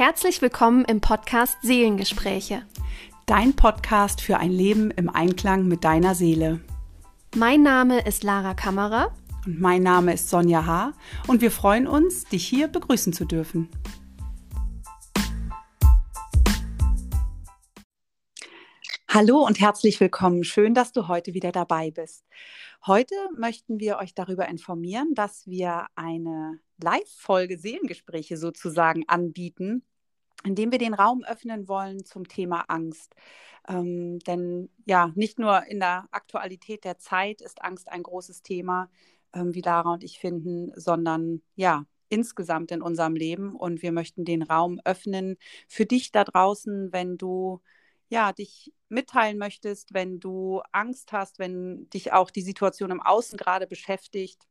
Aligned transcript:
Herzlich 0.00 0.40
willkommen 0.40 0.86
im 0.86 1.02
Podcast 1.02 1.58
Seelengespräche. 1.60 2.62
Dein 3.26 3.54
Podcast 3.54 4.22
für 4.22 4.38
ein 4.38 4.50
Leben 4.50 4.90
im 4.90 5.10
Einklang 5.10 5.68
mit 5.68 5.84
deiner 5.84 6.14
Seele. 6.14 6.60
Mein 7.36 7.62
Name 7.62 8.06
ist 8.06 8.22
Lara 8.22 8.54
Kammerer. 8.54 9.14
Und 9.44 9.60
mein 9.60 9.82
Name 9.82 10.14
ist 10.14 10.30
Sonja 10.30 10.64
H. 10.64 10.94
Und 11.26 11.42
wir 11.42 11.50
freuen 11.50 11.86
uns, 11.86 12.24
dich 12.24 12.46
hier 12.46 12.68
begrüßen 12.68 13.12
zu 13.12 13.26
dürfen. 13.26 13.68
Hallo 19.06 19.44
und 19.44 19.60
herzlich 19.60 20.00
willkommen. 20.00 20.44
Schön, 20.44 20.72
dass 20.72 20.92
du 20.92 21.08
heute 21.08 21.34
wieder 21.34 21.52
dabei 21.52 21.90
bist. 21.90 22.24
Heute 22.86 23.14
möchten 23.36 23.78
wir 23.78 23.98
euch 23.98 24.14
darüber 24.14 24.48
informieren, 24.48 25.12
dass 25.14 25.46
wir 25.46 25.88
eine 25.94 26.58
Live-Folge 26.82 27.58
Seelengespräche 27.58 28.38
sozusagen 28.38 29.04
anbieten, 29.06 29.84
indem 30.44 30.72
wir 30.72 30.78
den 30.78 30.94
Raum 30.94 31.24
öffnen 31.24 31.68
wollen 31.68 32.04
zum 32.04 32.28
Thema 32.28 32.64
Angst. 32.68 33.14
Ähm, 33.68 34.18
denn 34.20 34.70
ja, 34.86 35.12
nicht 35.14 35.38
nur 35.38 35.66
in 35.66 35.80
der 35.80 36.06
Aktualität 36.10 36.84
der 36.84 36.98
Zeit 36.98 37.40
ist 37.42 37.62
Angst 37.62 37.90
ein 37.90 38.02
großes 38.02 38.42
Thema, 38.42 38.90
ähm, 39.34 39.54
wie 39.54 39.60
Lara 39.62 39.94
und 39.94 40.04
ich 40.04 40.18
finden, 40.18 40.72
sondern 40.76 41.42
ja, 41.56 41.84
insgesamt 42.08 42.72
in 42.72 42.82
unserem 42.82 43.14
Leben. 43.16 43.54
Und 43.56 43.82
wir 43.82 43.92
möchten 43.92 44.24
den 44.24 44.42
Raum 44.42 44.80
öffnen 44.84 45.36
für 45.68 45.86
dich 45.86 46.12
da 46.12 46.24
draußen, 46.24 46.92
wenn 46.92 47.18
du 47.18 47.60
ja, 48.10 48.32
dich 48.32 48.72
mitteilen 48.88 49.38
möchtest, 49.38 49.94
wenn 49.94 50.20
du 50.20 50.62
Angst 50.72 51.12
hast, 51.12 51.38
wenn 51.38 51.88
dich 51.90 52.12
auch 52.12 52.30
die 52.30 52.42
Situation 52.42 52.90
im 52.90 53.00
Außen 53.00 53.38
gerade 53.38 53.66
beschäftigt, 53.68 54.46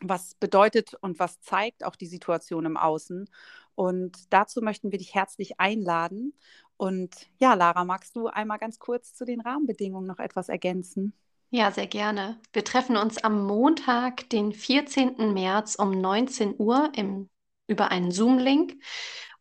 was 0.00 0.34
bedeutet 0.34 0.94
und 1.00 1.18
was 1.18 1.40
zeigt 1.40 1.84
auch 1.84 1.96
die 1.96 2.06
Situation 2.06 2.66
im 2.66 2.76
Außen. 2.76 3.28
Und 3.74 4.32
dazu 4.32 4.60
möchten 4.60 4.92
wir 4.92 4.98
dich 4.98 5.14
herzlich 5.14 5.60
einladen. 5.60 6.34
Und 6.76 7.14
ja, 7.38 7.54
Lara, 7.54 7.84
magst 7.84 8.16
du 8.16 8.26
einmal 8.28 8.58
ganz 8.58 8.78
kurz 8.78 9.14
zu 9.14 9.24
den 9.24 9.40
Rahmenbedingungen 9.40 10.06
noch 10.06 10.18
etwas 10.18 10.48
ergänzen? 10.48 11.12
Ja, 11.50 11.70
sehr 11.72 11.86
gerne. 11.86 12.40
Wir 12.52 12.64
treffen 12.64 12.96
uns 12.96 13.18
am 13.18 13.44
Montag, 13.44 14.30
den 14.30 14.52
14. 14.52 15.32
März 15.34 15.74
um 15.74 15.90
19 15.90 16.54
Uhr 16.58 16.92
im, 16.94 17.28
über 17.66 17.90
einen 17.90 18.12
Zoom-Link. 18.12 18.74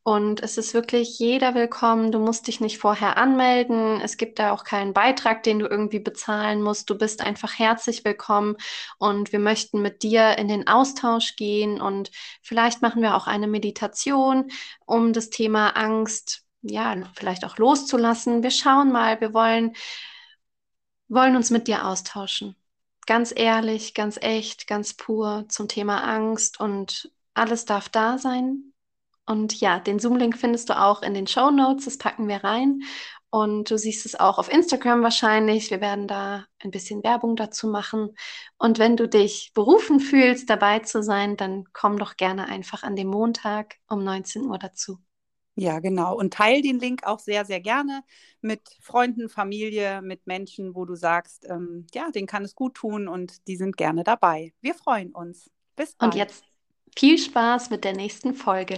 Und 0.10 0.42
es 0.42 0.58
ist 0.58 0.74
wirklich 0.74 1.20
jeder 1.20 1.54
willkommen. 1.54 2.12
Du 2.12 2.18
musst 2.18 2.48
dich 2.48 2.60
nicht 2.60 2.80
vorher 2.80 3.18
anmelden. 3.18 4.02
Es 4.02 4.18
gibt 4.18 4.40
da 4.40 4.52
auch 4.52 4.64
keinen 4.64 4.92
Beitrag, 4.92 5.44
den 5.44 5.60
du 5.60 5.68
irgendwie 5.68 6.00
bezahlen 6.00 6.64
musst. 6.64 6.90
Du 6.90 6.98
bist 6.98 7.22
einfach 7.22 7.60
herzlich 7.60 8.04
willkommen 8.04 8.58
und 8.98 9.32
wir 9.32 9.38
möchten 9.38 9.84
mit 9.84 10.02
dir 10.02 10.40
in 10.40 10.48
den 10.48 10.68
Austausch 10.68 11.36
gehen 11.36 11.80
und 11.80 12.10
vielleicht 12.42 12.82
machen 12.82 13.04
wir 13.04 13.16
auch 13.16 13.28
eine 13.28 13.46
Meditation, 13.46 14.50
um 14.88 15.14
das 15.14 15.30
Thema 15.30 15.78
Angst, 15.78 16.42
ja, 16.64 16.96
vielleicht 17.14 17.46
auch 17.46 17.60
loszulassen. 17.60 18.42
Wir 18.42 18.50
schauen 18.50 18.92
mal, 18.92 19.22
wir 19.22 19.36
wollen, 19.36 19.76
wollen 21.08 21.36
uns 21.36 21.52
mit 21.52 21.68
dir 21.68 21.86
austauschen. 21.86 22.56
Ganz 23.06 23.32
ehrlich, 23.36 23.94
ganz 23.94 24.18
echt, 24.20 24.66
ganz 24.66 24.96
pur 24.96 25.46
zum 25.50 25.68
Thema 25.68 26.04
Angst 26.04 26.60
und 26.60 27.12
alles 27.36 27.66
darf 27.66 27.90
da 27.90 28.18
sein. 28.18 28.69
Und 29.30 29.60
ja, 29.62 29.80
den 29.80 30.00
Zoom-Link 30.00 30.40
findest 30.40 30.70
du 30.70 30.80
auch 30.80 31.04
in 31.04 31.14
den 31.14 31.28
Show 31.28 31.52
Notes, 31.52 31.86
das 31.86 32.00
packen 32.00 32.28
wir 32.28 32.44
rein. 32.44 32.82
Und 33.30 33.70
du 33.70 33.78
siehst 33.78 34.08
es 34.08 34.20
auch 34.20 34.40
auf 34.40 34.52
Instagram 34.52 35.04
wahrscheinlich. 35.04 35.70
Wir 35.70 35.82
werden 35.82 36.08
da 36.08 36.46
ein 36.58 36.72
bisschen 36.72 37.04
Werbung 37.04 37.36
dazu 37.36 37.68
machen. 37.68 38.16
Und 38.58 38.80
wenn 38.80 38.98
du 38.98 39.08
dich 39.08 39.52
berufen 39.54 40.00
fühlst, 40.00 40.50
dabei 40.50 40.80
zu 40.80 41.04
sein, 41.04 41.38
dann 41.38 41.66
komm 41.74 42.00
doch 42.00 42.18
gerne 42.18 42.48
einfach 42.48 42.82
an 42.82 42.96
dem 42.96 43.10
Montag 43.10 43.76
um 43.88 44.04
19 44.04 44.48
Uhr 44.48 44.58
dazu. 44.58 44.98
Ja, 45.54 45.78
genau. 45.78 46.18
Und 46.18 46.34
teile 46.34 46.64
den 46.64 46.80
Link 46.80 47.04
auch 47.04 47.20
sehr, 47.20 47.46
sehr 47.46 47.60
gerne 47.60 48.02
mit 48.42 48.62
Freunden, 48.82 49.30
Familie, 49.30 50.02
mit 50.02 50.26
Menschen, 50.26 50.74
wo 50.74 50.86
du 50.86 50.96
sagst, 50.96 51.46
ähm, 51.48 51.86
ja, 51.94 52.10
den 52.10 52.26
kann 52.26 52.46
es 52.46 52.56
gut 52.56 52.74
tun 52.74 53.08
und 53.08 53.48
die 53.48 53.58
sind 53.58 53.78
gerne 53.78 54.04
dabei. 54.04 54.54
Wir 54.60 54.74
freuen 54.74 55.12
uns. 55.12 55.52
Bis 55.76 55.94
bald. 55.94 56.16
Und 56.16 56.18
jetzt 56.18 56.44
viel 56.98 57.20
Spaß 57.20 57.70
mit 57.70 57.84
der 57.84 57.94
nächsten 57.94 58.34
Folge. 58.34 58.78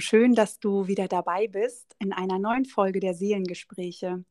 Schön, 0.00 0.34
dass 0.34 0.58
du 0.60 0.86
wieder 0.86 1.08
dabei 1.08 1.48
bist 1.48 1.96
in 1.98 2.12
einer 2.12 2.38
neuen 2.38 2.64
Folge 2.64 3.00
der 3.00 3.14
Seelengespräche. 3.14 4.24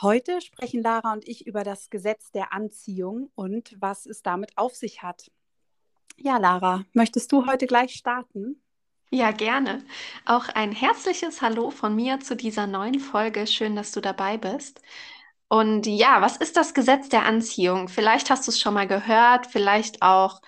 Heute 0.00 0.40
sprechen 0.40 0.82
Lara 0.82 1.12
und 1.12 1.28
ich 1.28 1.46
über 1.46 1.64
das 1.64 1.90
Gesetz 1.90 2.30
der 2.30 2.52
Anziehung 2.52 3.30
und 3.34 3.76
was 3.80 4.06
es 4.06 4.22
damit 4.22 4.56
auf 4.56 4.74
sich 4.74 5.02
hat. 5.02 5.30
Ja, 6.16 6.38
Lara, 6.38 6.84
möchtest 6.92 7.32
du 7.32 7.46
heute 7.46 7.66
gleich 7.66 7.94
starten? 7.94 8.62
Ja, 9.10 9.30
gerne. 9.30 9.84
Auch 10.24 10.48
ein 10.48 10.72
herzliches 10.72 11.42
Hallo 11.42 11.70
von 11.70 11.94
mir 11.94 12.20
zu 12.20 12.34
dieser 12.34 12.66
neuen 12.66 12.98
Folge. 12.98 13.46
Schön, 13.46 13.76
dass 13.76 13.92
du 13.92 14.00
dabei 14.00 14.38
bist. 14.38 14.80
Und 15.48 15.86
ja, 15.86 16.22
was 16.22 16.38
ist 16.38 16.56
das 16.56 16.72
Gesetz 16.72 17.10
der 17.10 17.26
Anziehung? 17.26 17.88
Vielleicht 17.88 18.30
hast 18.30 18.46
du 18.46 18.50
es 18.50 18.58
schon 18.58 18.72
mal 18.72 18.86
gehört, 18.86 19.46
vielleicht 19.46 20.00
auch 20.00 20.40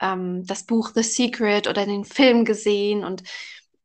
ähm, 0.00 0.44
das 0.46 0.64
Buch 0.64 0.90
The 0.94 1.02
Secret 1.02 1.66
oder 1.66 1.86
den 1.86 2.04
Film 2.04 2.44
gesehen 2.44 3.04
und 3.04 3.22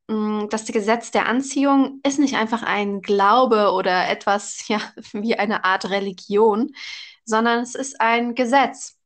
das 0.08 0.66
Gesetz 0.66 1.12
der 1.12 1.28
Anziehung 1.28 2.00
ist 2.06 2.20
nicht 2.20 2.36
einfach 2.36 2.62
ein 2.64 3.02
Glaube 3.02 3.72
oder 3.72 4.08
etwas 4.10 4.68
ja, 4.68 4.80
wie 5.14 5.36
eine 5.38 5.64
Art 5.64 5.90
Religion, 5.90 6.74
sondern 7.26 7.62
es 7.62 7.76
ist 7.76 8.00
ein 8.02 8.36
Gesetz. 8.36 8.98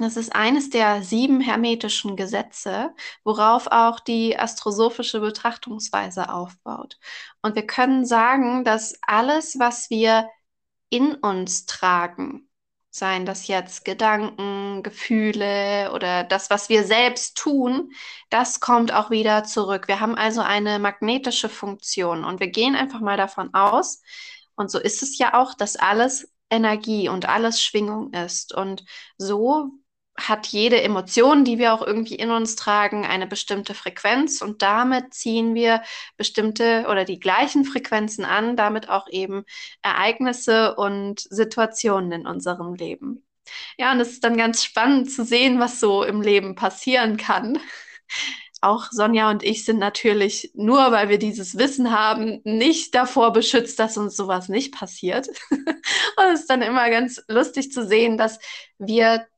Das 0.00 0.16
ist 0.16 0.32
eines 0.34 0.70
der 0.70 1.02
sieben 1.02 1.40
hermetischen 1.40 2.14
Gesetze, 2.14 2.94
worauf 3.24 3.66
auch 3.66 3.98
die 3.98 4.38
astrosophische 4.38 5.18
Betrachtungsweise 5.18 6.32
aufbaut. 6.32 6.98
Und 7.42 7.56
wir 7.56 7.66
können 7.66 8.04
sagen, 8.04 8.62
dass 8.64 8.94
alles, 9.02 9.58
was 9.58 9.90
wir 9.90 10.28
in 10.88 11.14
uns 11.16 11.66
tragen, 11.66 12.47
Seien 12.98 13.26
das 13.26 13.46
jetzt 13.46 13.84
Gedanken, 13.84 14.82
Gefühle 14.82 15.92
oder 15.94 16.24
das, 16.24 16.50
was 16.50 16.68
wir 16.68 16.84
selbst 16.84 17.36
tun, 17.36 17.92
das 18.30 18.60
kommt 18.60 18.92
auch 18.92 19.10
wieder 19.10 19.44
zurück. 19.44 19.88
Wir 19.88 20.00
haben 20.00 20.16
also 20.16 20.40
eine 20.40 20.78
magnetische 20.78 21.48
Funktion 21.48 22.24
und 22.24 22.40
wir 22.40 22.48
gehen 22.48 22.74
einfach 22.76 23.00
mal 23.00 23.16
davon 23.16 23.54
aus, 23.54 24.02
und 24.58 24.70
so 24.72 24.80
ist 24.80 25.02
es 25.04 25.18
ja 25.18 25.40
auch, 25.40 25.54
dass 25.54 25.76
alles 25.76 26.32
Energie 26.50 27.08
und 27.08 27.28
alles 27.28 27.62
Schwingung 27.62 28.12
ist. 28.12 28.52
Und 28.52 28.84
so 29.16 29.70
hat 30.18 30.48
jede 30.48 30.82
Emotion, 30.82 31.44
die 31.44 31.58
wir 31.58 31.72
auch 31.72 31.86
irgendwie 31.86 32.16
in 32.16 32.30
uns 32.30 32.56
tragen, 32.56 33.06
eine 33.06 33.26
bestimmte 33.26 33.72
Frequenz 33.74 34.42
und 34.42 34.62
damit 34.62 35.14
ziehen 35.14 35.54
wir 35.54 35.82
bestimmte 36.16 36.86
oder 36.90 37.04
die 37.04 37.20
gleichen 37.20 37.64
Frequenzen 37.64 38.24
an, 38.24 38.56
damit 38.56 38.88
auch 38.88 39.08
eben 39.08 39.44
Ereignisse 39.82 40.74
und 40.74 41.20
Situationen 41.20 42.12
in 42.12 42.26
unserem 42.26 42.74
Leben. 42.74 43.24
Ja, 43.78 43.92
und 43.92 44.00
es 44.00 44.10
ist 44.10 44.24
dann 44.24 44.36
ganz 44.36 44.64
spannend 44.64 45.10
zu 45.10 45.24
sehen, 45.24 45.58
was 45.60 45.80
so 45.80 46.02
im 46.02 46.20
Leben 46.20 46.54
passieren 46.54 47.16
kann. 47.16 47.58
Auch 48.60 48.88
Sonja 48.90 49.30
und 49.30 49.44
ich 49.44 49.64
sind 49.64 49.78
natürlich 49.78 50.50
nur, 50.54 50.90
weil 50.90 51.08
wir 51.08 51.18
dieses 51.20 51.56
Wissen 51.58 51.92
haben, 51.96 52.40
nicht 52.42 52.92
davor 52.92 53.32
beschützt, 53.32 53.78
dass 53.78 53.96
uns 53.96 54.16
sowas 54.16 54.48
nicht 54.48 54.74
passiert. 54.74 55.28
und 55.50 56.24
es 56.32 56.40
ist 56.40 56.50
dann 56.50 56.62
immer 56.62 56.90
ganz 56.90 57.22
lustig 57.28 57.70
zu 57.70 57.86
sehen, 57.86 58.18
dass 58.18 58.40
wir 58.78 59.28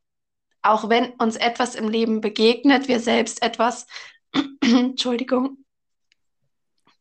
auch 0.62 0.88
wenn 0.88 1.10
uns 1.15 1.37
etwas 1.37 1.75
im 1.75 1.88
Leben 1.88 2.21
begegnet, 2.21 2.88
wir 2.88 3.00
selbst 3.00 3.43
etwas, 3.43 3.87
Entschuldigung, 4.60 5.65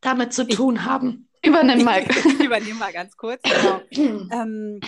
damit 0.00 0.32
zu 0.32 0.46
tun 0.46 0.76
ich, 0.76 0.82
haben. 0.82 1.28
Übernimm 1.44 1.84
mal. 1.84 2.04
Ich 2.08 2.40
übernehme 2.40 2.78
mal 2.78 2.92
ganz 2.92 3.16
kurz. 3.16 3.42
Genau. 3.42 3.80
ähm, 4.32 4.80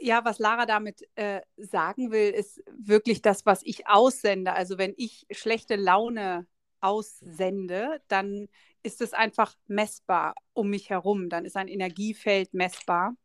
ja, 0.00 0.24
was 0.24 0.38
Lara 0.38 0.66
damit 0.66 1.08
äh, 1.14 1.40
sagen 1.56 2.10
will, 2.10 2.30
ist 2.30 2.62
wirklich 2.76 3.22
das, 3.22 3.46
was 3.46 3.62
ich 3.62 3.86
aussende. 3.86 4.52
Also 4.52 4.76
wenn 4.78 4.94
ich 4.96 5.26
schlechte 5.30 5.76
Laune 5.76 6.46
aussende, 6.80 8.02
dann 8.08 8.48
ist 8.82 9.00
es 9.00 9.14
einfach 9.14 9.56
messbar 9.66 10.34
um 10.52 10.68
mich 10.68 10.90
herum. 10.90 11.30
Dann 11.30 11.46
ist 11.46 11.56
ein 11.56 11.68
Energiefeld 11.68 12.52
messbar. 12.52 13.16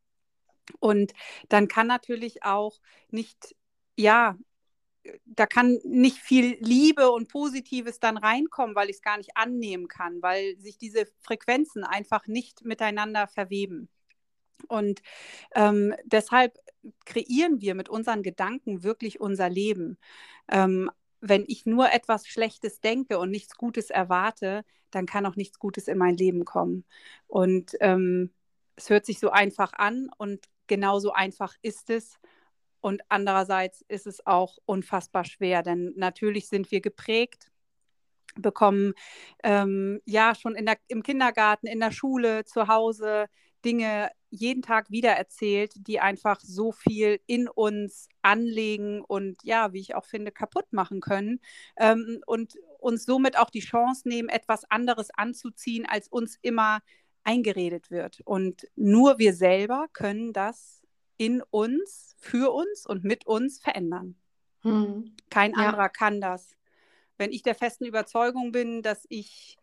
Und 0.79 1.13
dann 1.49 1.67
kann 1.67 1.87
natürlich 1.87 2.43
auch 2.43 2.79
nicht 3.09 3.55
ja, 3.99 4.37
da 5.25 5.45
kann 5.45 5.79
nicht 5.83 6.17
viel 6.17 6.57
Liebe 6.61 7.11
und 7.11 7.29
Positives 7.29 7.99
dann 7.99 8.17
reinkommen, 8.17 8.75
weil 8.75 8.89
ich 8.89 8.97
es 8.97 9.01
gar 9.01 9.17
nicht 9.17 9.35
annehmen 9.35 9.87
kann, 9.87 10.21
weil 10.21 10.57
sich 10.57 10.77
diese 10.77 11.05
Frequenzen 11.19 11.83
einfach 11.83 12.27
nicht 12.27 12.63
miteinander 12.63 13.27
verweben. 13.27 13.89
Und 14.67 15.01
ähm, 15.55 15.93
deshalb 16.05 16.57
kreieren 17.05 17.61
wir 17.61 17.75
mit 17.75 17.89
unseren 17.89 18.23
Gedanken 18.23 18.83
wirklich 18.83 19.19
unser 19.19 19.49
Leben. 19.49 19.97
Ähm, 20.49 20.89
wenn 21.21 21.43
ich 21.47 21.65
nur 21.65 21.91
etwas 21.91 22.27
Schlechtes 22.27 22.79
denke 22.79 23.19
und 23.19 23.31
nichts 23.31 23.55
Gutes 23.55 23.89
erwarte, 23.89 24.63
dann 24.91 25.05
kann 25.05 25.25
auch 25.25 25.35
nichts 25.35 25.59
Gutes 25.59 25.87
in 25.87 25.97
mein 25.97 26.15
Leben 26.17 26.45
kommen. 26.45 26.85
Und 27.27 27.75
ähm, 27.81 28.31
es 28.75 28.89
hört 28.89 29.05
sich 29.05 29.19
so 29.19 29.29
einfach 29.29 29.73
an 29.73 30.09
und 30.17 30.45
genauso 30.67 31.11
einfach 31.11 31.55
ist 31.61 31.89
es. 31.89 32.17
Und 32.81 33.01
andererseits 33.09 33.83
ist 33.87 34.07
es 34.07 34.25
auch 34.25 34.57
unfassbar 34.65 35.25
schwer, 35.25 35.63
denn 35.63 35.93
natürlich 35.95 36.47
sind 36.47 36.71
wir 36.71 36.81
geprägt 36.81 37.51
bekommen 38.35 38.93
ähm, 39.43 40.01
ja 40.05 40.35
schon 40.35 40.55
in 40.55 40.65
der, 40.65 40.77
im 40.87 41.03
Kindergarten, 41.03 41.67
in 41.67 41.79
der 41.79 41.91
Schule, 41.91 42.45
zu 42.45 42.67
Hause 42.67 43.25
Dinge 43.65 44.09
jeden 44.29 44.61
Tag 44.61 44.89
wieder 44.91 45.11
erzählt, 45.11 45.73
die 45.75 45.99
einfach 45.99 46.39
so 46.41 46.71
viel 46.71 47.19
in 47.25 47.49
uns 47.49 48.07
anlegen 48.21 49.01
und 49.01 49.43
ja, 49.43 49.73
wie 49.73 49.81
ich 49.81 49.95
auch 49.95 50.05
finde, 50.05 50.31
kaputt 50.31 50.71
machen 50.71 51.01
können 51.01 51.39
ähm, 51.77 52.21
und 52.25 52.53
uns 52.79 53.05
somit 53.05 53.37
auch 53.37 53.49
die 53.49 53.59
Chance 53.59 54.07
nehmen, 54.07 54.29
etwas 54.29 54.63
anderes 54.69 55.09
anzuziehen, 55.15 55.85
als 55.87 56.07
uns 56.07 56.37
immer 56.41 56.79
eingeredet 57.23 57.91
wird. 57.91 58.21
Und 58.23 58.67
nur 58.75 59.19
wir 59.19 59.33
selber 59.33 59.87
können 59.91 60.31
das 60.31 60.78
in 61.19 61.43
uns, 61.51 62.15
für 62.17 62.51
uns 62.51 62.87
und 62.87 63.03
mit 63.03 63.27
uns 63.27 63.59
verändern. 63.59 64.15
Hm. 64.61 65.15
Kein 65.29 65.51
ja. 65.51 65.57
anderer 65.57 65.89
kann 65.89 66.21
das. 66.21 66.55
Wenn 67.17 67.31
ich 67.31 67.43
der 67.43 67.55
festen 67.55 67.85
Überzeugung 67.85 68.53
bin, 68.53 68.81
dass 68.81 69.05
ich 69.09 69.57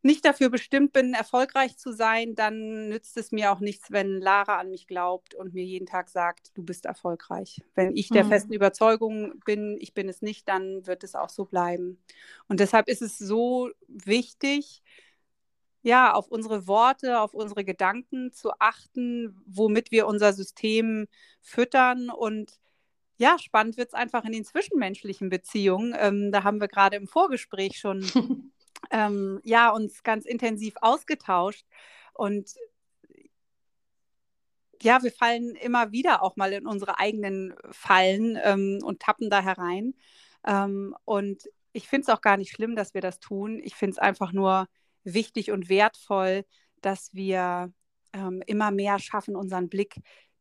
nicht 0.00 0.24
dafür 0.24 0.48
bestimmt 0.48 0.92
bin, 0.92 1.12
erfolgreich 1.12 1.76
zu 1.76 1.92
sein, 1.92 2.34
dann 2.34 2.88
nützt 2.88 3.16
es 3.18 3.30
mir 3.30 3.52
auch 3.52 3.60
nichts, 3.60 3.92
wenn 3.92 4.20
Lara 4.20 4.58
an 4.58 4.70
mich 4.70 4.86
glaubt 4.86 5.34
und 5.34 5.54
mir 5.54 5.64
jeden 5.64 5.86
Tag 5.86 6.08
sagt, 6.08 6.56
du 6.56 6.64
bist 6.64 6.86
erfolgreich. 6.86 7.60
Wenn 7.74 7.94
ich 7.94 8.08
der 8.08 8.24
mhm. 8.24 8.30
festen 8.30 8.52
Überzeugung 8.54 9.38
bin, 9.44 9.76
ich 9.80 9.92
bin 9.92 10.08
es 10.08 10.22
nicht, 10.22 10.48
dann 10.48 10.86
wird 10.86 11.04
es 11.04 11.14
auch 11.14 11.28
so 11.28 11.44
bleiben. 11.44 12.02
Und 12.48 12.58
deshalb 12.58 12.88
ist 12.88 13.02
es 13.02 13.18
so 13.18 13.70
wichtig, 13.86 14.82
ja, 15.82 16.14
auf 16.14 16.28
unsere 16.28 16.66
Worte, 16.66 17.20
auf 17.20 17.34
unsere 17.34 17.64
Gedanken 17.64 18.32
zu 18.32 18.50
achten, 18.58 19.42
womit 19.46 19.90
wir 19.90 20.06
unser 20.06 20.32
System 20.32 21.08
füttern 21.40 22.10
und 22.10 22.58
ja, 23.18 23.38
spannend 23.38 23.76
wird 23.76 23.88
es 23.88 23.94
einfach 23.94 24.24
in 24.24 24.32
den 24.32 24.44
zwischenmenschlichen 24.44 25.28
Beziehungen. 25.28 25.94
Ähm, 25.96 26.32
da 26.32 26.42
haben 26.44 26.60
wir 26.60 26.68
gerade 26.68 26.96
im 26.96 27.06
Vorgespräch 27.06 27.78
schon 27.78 28.02
ähm, 28.90 29.40
ja, 29.44 29.70
uns 29.70 30.02
ganz 30.02 30.24
intensiv 30.24 30.74
ausgetauscht. 30.80 31.64
Und 32.14 32.54
ja, 34.82 35.02
wir 35.02 35.12
fallen 35.12 35.54
immer 35.54 35.92
wieder 35.92 36.22
auch 36.22 36.36
mal 36.36 36.52
in 36.52 36.66
unsere 36.66 36.98
eigenen 36.98 37.54
Fallen 37.70 38.36
ähm, 38.42 38.80
und 38.82 39.00
tappen 39.00 39.30
da 39.30 39.40
herein. 39.40 39.94
Ähm, 40.44 40.96
und 41.04 41.48
ich 41.72 41.88
finde 41.88 42.02
es 42.02 42.08
auch 42.08 42.20
gar 42.20 42.36
nicht 42.36 42.50
schlimm, 42.50 42.74
dass 42.74 42.94
wir 42.94 43.00
das 43.00 43.20
tun. 43.20 43.60
Ich 43.62 43.76
finde 43.76 43.92
es 43.92 43.98
einfach 43.98 44.32
nur 44.32 44.66
wichtig 45.04 45.50
und 45.50 45.68
wertvoll, 45.68 46.44
dass 46.80 47.14
wir 47.14 47.72
ähm, 48.12 48.42
immer 48.46 48.70
mehr 48.70 48.98
schaffen, 48.98 49.36
unseren 49.36 49.68
Blick 49.68 49.96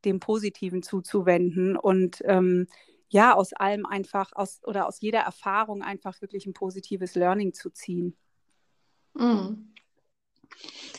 dem 0.05 0.19
Positiven 0.19 0.83
zuzuwenden 0.83 1.77
und 1.77 2.21
ähm, 2.25 2.67
ja, 3.09 3.33
aus 3.33 3.53
allem 3.53 3.85
einfach, 3.85 4.31
aus 4.33 4.61
oder 4.63 4.87
aus 4.87 5.01
jeder 5.01 5.19
Erfahrung 5.19 5.81
einfach 5.81 6.21
wirklich 6.21 6.45
ein 6.45 6.53
positives 6.53 7.15
Learning 7.15 7.53
zu 7.53 7.69
ziehen. 7.69 8.15
Mhm. 9.13 9.73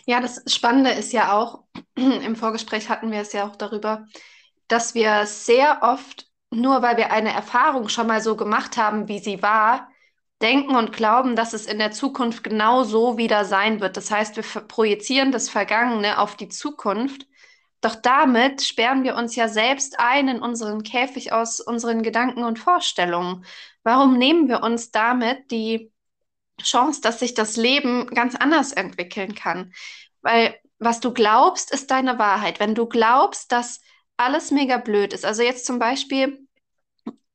Ja, 0.05 0.21
das 0.21 0.43
Spannende 0.47 0.91
ist 0.91 1.13
ja 1.13 1.33
auch, 1.33 1.65
im 1.95 2.37
Vorgespräch 2.37 2.89
hatten 2.89 3.11
wir 3.11 3.21
es 3.21 3.33
ja 3.33 3.49
auch 3.49 3.57
darüber, 3.57 4.07
dass 4.69 4.95
wir 4.95 5.27
sehr 5.27 5.79
oft, 5.83 6.31
nur 6.51 6.83
weil 6.83 6.97
wir 6.97 7.11
eine 7.11 7.33
Erfahrung 7.33 7.89
schon 7.89 8.07
mal 8.07 8.23
so 8.23 8.37
gemacht 8.37 8.77
haben, 8.77 9.09
wie 9.09 9.19
sie 9.19 9.43
war, 9.43 9.89
denken 10.43 10.77
und 10.77 10.93
glauben, 10.93 11.37
dass 11.37 11.53
es 11.53 11.67
in 11.67 11.79
der 11.79 11.93
Zukunft 11.93 12.43
genau 12.43 12.85
so 12.85 13.17
wieder 13.17 13.45
sein 13.45 13.81
wird. 13.81 13.97
Das 13.97 14.11
heißt, 14.11 14.37
wir 14.37 14.63
projizieren 14.63 15.33
das 15.33 15.49
Vergangene 15.49 16.19
auf 16.19 16.37
die 16.37 16.49
Zukunft. 16.49 17.27
Doch 17.81 17.95
damit 17.95 18.63
sperren 18.63 19.05
wir 19.05 19.17
uns 19.17 19.35
ja 19.37 19.49
selbst 19.49 19.99
ein 19.99 20.29
in 20.29 20.41
unseren 20.41 20.83
Käfig 20.83 21.33
aus 21.33 21.61
unseren 21.61 22.03
Gedanken 22.03 22.45
und 22.45 22.59
Vorstellungen. 22.59 23.45
Warum 23.83 24.19
nehmen 24.19 24.49
wir 24.49 24.63
uns 24.63 24.91
damit 24.91 25.51
die 25.51 25.93
Chance, 26.63 27.01
dass 27.01 27.19
sich 27.19 27.35
das 27.35 27.57
Leben 27.57 28.07
ganz 28.07 28.35
anders 28.35 28.73
entwickeln 28.73 29.35
kann. 29.35 29.73
Weil 30.23 30.57
was 30.79 31.01
du 31.01 31.13
glaubst, 31.13 31.71
ist 31.73 31.91
deine 31.91 32.19
Wahrheit. 32.19 32.61
Wenn 32.61 32.75
du 32.75 32.87
glaubst, 32.87 33.53
dass 33.53 33.81
alles 34.17 34.51
mega 34.51 34.79
blöd 34.79 35.13
ist, 35.13 35.25
also 35.25 35.43
jetzt 35.43 35.67
zum 35.67 35.79
Beispiel, 35.79 36.47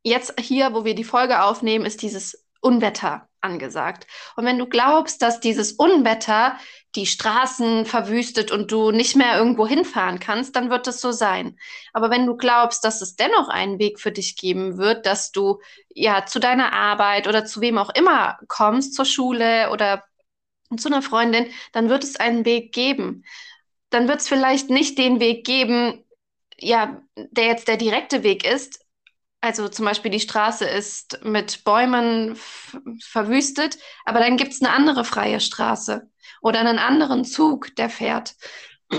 jetzt 0.03 0.39
hier, 0.39 0.73
wo 0.73 0.85
wir 0.85 0.95
die 0.95 1.03
Folge 1.03 1.43
aufnehmen, 1.43 1.85
ist 1.85 2.01
dieses 2.01 2.45
Unwetter 2.61 3.27
angesagt. 3.41 4.07
Und 4.35 4.45
wenn 4.45 4.57
du 4.57 4.67
glaubst, 4.67 5.21
dass 5.21 5.39
dieses 5.39 5.73
Unwetter 5.73 6.57
die 6.95 7.05
Straßen 7.05 7.85
verwüstet 7.85 8.51
und 8.51 8.71
du 8.71 8.91
nicht 8.91 9.15
mehr 9.15 9.37
irgendwo 9.37 9.67
hinfahren 9.67 10.19
kannst, 10.19 10.55
dann 10.55 10.69
wird 10.69 10.87
es 10.87 10.99
so 10.99 11.11
sein. 11.11 11.57
Aber 11.93 12.09
wenn 12.09 12.25
du 12.25 12.35
glaubst, 12.35 12.83
dass 12.83 13.01
es 13.01 13.15
dennoch 13.15 13.49
einen 13.49 13.79
Weg 13.79 13.99
für 13.99 14.11
dich 14.11 14.35
geben 14.35 14.77
wird, 14.77 15.05
dass 15.05 15.31
du 15.31 15.59
ja 15.89 16.25
zu 16.25 16.39
deiner 16.39 16.73
Arbeit 16.73 17.27
oder 17.27 17.45
zu 17.45 17.61
wem 17.61 17.77
auch 17.77 17.89
immer 17.93 18.37
kommst, 18.47 18.95
zur 18.95 19.05
Schule 19.05 19.69
oder 19.71 20.03
zu 20.75 20.89
einer 20.89 21.01
Freundin, 21.01 21.47
dann 21.71 21.89
wird 21.89 22.03
es 22.03 22.17
einen 22.17 22.45
Weg 22.45 22.73
geben. 22.73 23.23
Dann 23.89 24.07
wird 24.07 24.19
es 24.19 24.27
vielleicht 24.27 24.69
nicht 24.69 24.97
den 24.97 25.19
Weg 25.19 25.45
geben, 25.45 26.03
ja, 26.59 27.01
der 27.15 27.45
jetzt 27.45 27.67
der 27.67 27.77
direkte 27.77 28.23
Weg 28.23 28.45
ist, 28.45 28.83
also 29.47 29.69
zum 29.69 29.85
Beispiel 29.85 30.11
die 30.11 30.19
Straße 30.19 30.65
ist 30.65 31.23
mit 31.23 31.63
Bäumen 31.63 32.37
verwüstet, 33.01 33.77
aber 34.03 34.19
dann 34.19 34.35
gibt 34.35 34.51
es 34.51 34.61
eine 34.61 34.73
andere 34.73 35.05
freie 35.05 35.39
Straße 35.39 36.09
oder 36.41 36.59
einen 36.59 36.79
anderen 36.79 37.23
Zug, 37.23 37.73
der 37.77 37.89
fährt. 37.89 38.35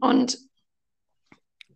Und, 0.00 0.38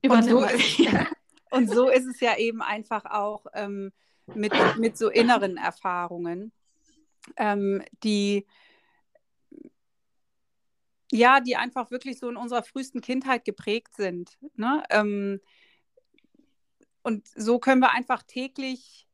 und, 0.08 0.25
so, 0.25 0.44
ist, 0.44 0.81
und 1.50 1.70
so 1.70 1.88
ist 1.88 2.06
es 2.06 2.19
ja 2.19 2.37
eben 2.37 2.60
einfach 2.60 3.04
auch 3.04 3.46
ähm, 3.54 3.93
mit, 4.26 4.52
mit 4.78 4.98
so 4.98 5.08
inneren 5.10 5.56
Erfahrungen, 5.56 6.50
ähm, 7.37 7.84
die 8.02 8.44
ja, 11.12 11.40
die 11.40 11.56
einfach 11.56 11.90
wirklich 11.93 12.19
so 12.19 12.28
in 12.28 12.37
unserer 12.37 12.64
frühesten 12.64 13.00
Kindheit 13.00 13.44
geprägt 13.44 13.94
sind. 13.94 14.38
Ne? 14.56 14.82
Ähm, 14.90 15.40
und 17.02 17.26
so 17.28 17.58
können 17.58 17.81
wir 17.81 17.93
einfach 17.93 18.22
täglich 18.22 19.08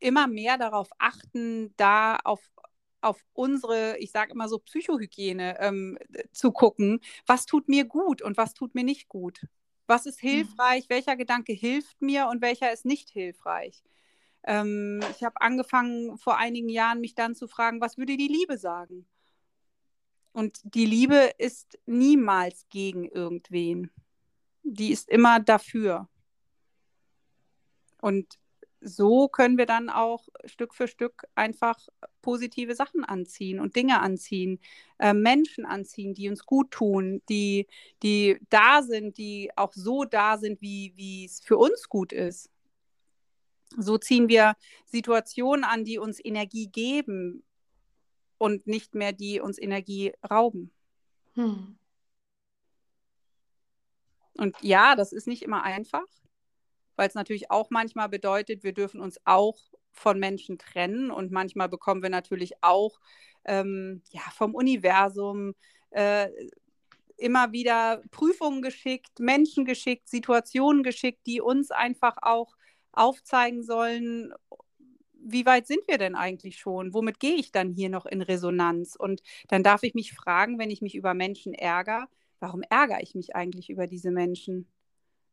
immer 0.00 0.26
mehr 0.26 0.58
darauf 0.58 0.88
achten, 0.98 1.74
da 1.76 2.16
auf, 2.24 2.50
auf 3.00 3.24
unsere, 3.32 3.96
ich 3.98 4.10
sage 4.10 4.32
immer 4.32 4.48
so, 4.48 4.58
Psychohygiene 4.58 5.58
ähm, 5.60 5.98
zu 6.32 6.52
gucken, 6.52 7.00
was 7.26 7.46
tut 7.46 7.68
mir 7.68 7.84
gut 7.84 8.22
und 8.22 8.36
was 8.36 8.54
tut 8.54 8.74
mir 8.74 8.84
nicht 8.84 9.08
gut. 9.08 9.46
Was 9.86 10.06
ist 10.06 10.22
mhm. 10.22 10.28
hilfreich, 10.28 10.84
mhm. 10.84 10.94
welcher 10.94 11.16
Gedanke 11.16 11.52
hilft 11.52 12.00
mir 12.02 12.28
und 12.28 12.42
welcher 12.42 12.72
ist 12.72 12.84
nicht 12.84 13.10
hilfreich. 13.10 13.82
Ähm, 14.42 15.00
ich 15.16 15.24
habe 15.24 15.40
angefangen 15.40 16.18
vor 16.18 16.36
einigen 16.36 16.68
Jahren, 16.68 17.00
mich 17.00 17.14
dann 17.14 17.34
zu 17.34 17.48
fragen, 17.48 17.80
was 17.80 17.96
würde 17.96 18.16
die 18.16 18.28
Liebe 18.28 18.58
sagen? 18.58 19.06
Und 20.32 20.60
die 20.64 20.86
Liebe 20.86 21.30
ist 21.38 21.78
niemals 21.86 22.66
gegen 22.68 23.08
irgendwen. 23.08 23.90
Die 24.64 24.90
ist 24.90 25.08
immer 25.08 25.38
dafür. 25.40 26.08
Und 28.04 28.38
so 28.82 29.28
können 29.28 29.56
wir 29.56 29.64
dann 29.64 29.88
auch 29.88 30.28
Stück 30.44 30.74
für 30.74 30.88
Stück 30.88 31.24
einfach 31.34 31.78
positive 32.20 32.74
Sachen 32.74 33.02
anziehen 33.02 33.60
und 33.60 33.76
Dinge 33.76 34.00
anziehen, 34.00 34.60
äh, 34.98 35.14
Menschen 35.14 35.64
anziehen, 35.64 36.12
die 36.12 36.28
uns 36.28 36.44
gut 36.44 36.70
tun, 36.70 37.22
die, 37.30 37.66
die 38.02 38.38
da 38.50 38.82
sind, 38.82 39.16
die 39.16 39.50
auch 39.56 39.72
so 39.72 40.04
da 40.04 40.36
sind, 40.36 40.60
wie 40.60 41.24
es 41.24 41.40
für 41.40 41.56
uns 41.56 41.88
gut 41.88 42.12
ist. 42.12 42.50
So 43.78 43.96
ziehen 43.96 44.28
wir 44.28 44.54
Situationen 44.84 45.64
an, 45.64 45.84
die 45.84 45.96
uns 45.96 46.22
Energie 46.22 46.66
geben 46.66 47.42
und 48.36 48.66
nicht 48.66 48.94
mehr 48.94 49.14
die 49.14 49.40
uns 49.40 49.58
Energie 49.58 50.12
rauben. 50.30 50.70
Hm. 51.36 51.78
Und 54.36 54.56
ja, 54.60 54.94
das 54.94 55.14
ist 55.14 55.26
nicht 55.26 55.40
immer 55.42 55.62
einfach 55.62 56.04
weil 56.96 57.08
es 57.08 57.14
natürlich 57.14 57.50
auch 57.50 57.70
manchmal 57.70 58.08
bedeutet, 58.08 58.64
wir 58.64 58.72
dürfen 58.72 59.00
uns 59.00 59.18
auch 59.24 59.58
von 59.92 60.18
Menschen 60.18 60.58
trennen 60.58 61.10
und 61.10 61.30
manchmal 61.30 61.68
bekommen 61.68 62.02
wir 62.02 62.10
natürlich 62.10 62.54
auch 62.62 63.00
ähm, 63.44 64.02
ja, 64.10 64.22
vom 64.32 64.54
Universum 64.54 65.54
äh, 65.90 66.28
immer 67.16 67.52
wieder 67.52 68.02
Prüfungen 68.10 68.62
geschickt, 68.62 69.20
Menschen 69.20 69.64
geschickt, 69.64 70.08
Situationen 70.08 70.82
geschickt, 70.82 71.26
die 71.26 71.40
uns 71.40 71.70
einfach 71.70 72.16
auch 72.22 72.56
aufzeigen 72.92 73.62
sollen, 73.62 74.32
wie 75.24 75.46
weit 75.46 75.66
sind 75.66 75.88
wir 75.88 75.98
denn 75.98 76.14
eigentlich 76.14 76.58
schon? 76.58 76.92
Womit 76.92 77.18
gehe 77.18 77.34
ich 77.34 77.50
dann 77.50 77.72
hier 77.72 77.88
noch 77.88 78.04
in 78.06 78.20
Resonanz? 78.20 78.94
Und 78.94 79.22
dann 79.48 79.62
darf 79.62 79.82
ich 79.82 79.94
mich 79.94 80.12
fragen, 80.12 80.58
wenn 80.58 80.70
ich 80.70 80.82
mich 80.82 80.94
über 80.94 81.14
Menschen 81.14 81.54
ärgere, 81.54 82.08
warum 82.40 82.62
ärgere 82.68 83.00
ich 83.00 83.14
mich 83.14 83.34
eigentlich 83.34 83.70
über 83.70 83.86
diese 83.86 84.10
Menschen? 84.10 84.68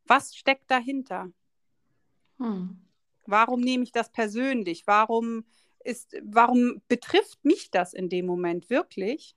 Was 0.06 0.34
steckt 0.34 0.70
dahinter? 0.70 1.30
Hm. 2.42 2.76
Warum 3.24 3.60
nehme 3.60 3.84
ich 3.84 3.92
das 3.92 4.10
persönlich? 4.10 4.86
Warum 4.86 5.44
ist, 5.84 6.16
warum 6.22 6.82
betrifft 6.88 7.44
mich 7.44 7.70
das 7.70 7.94
in 7.94 8.08
dem 8.08 8.26
Moment 8.26 8.68
wirklich? 8.68 9.36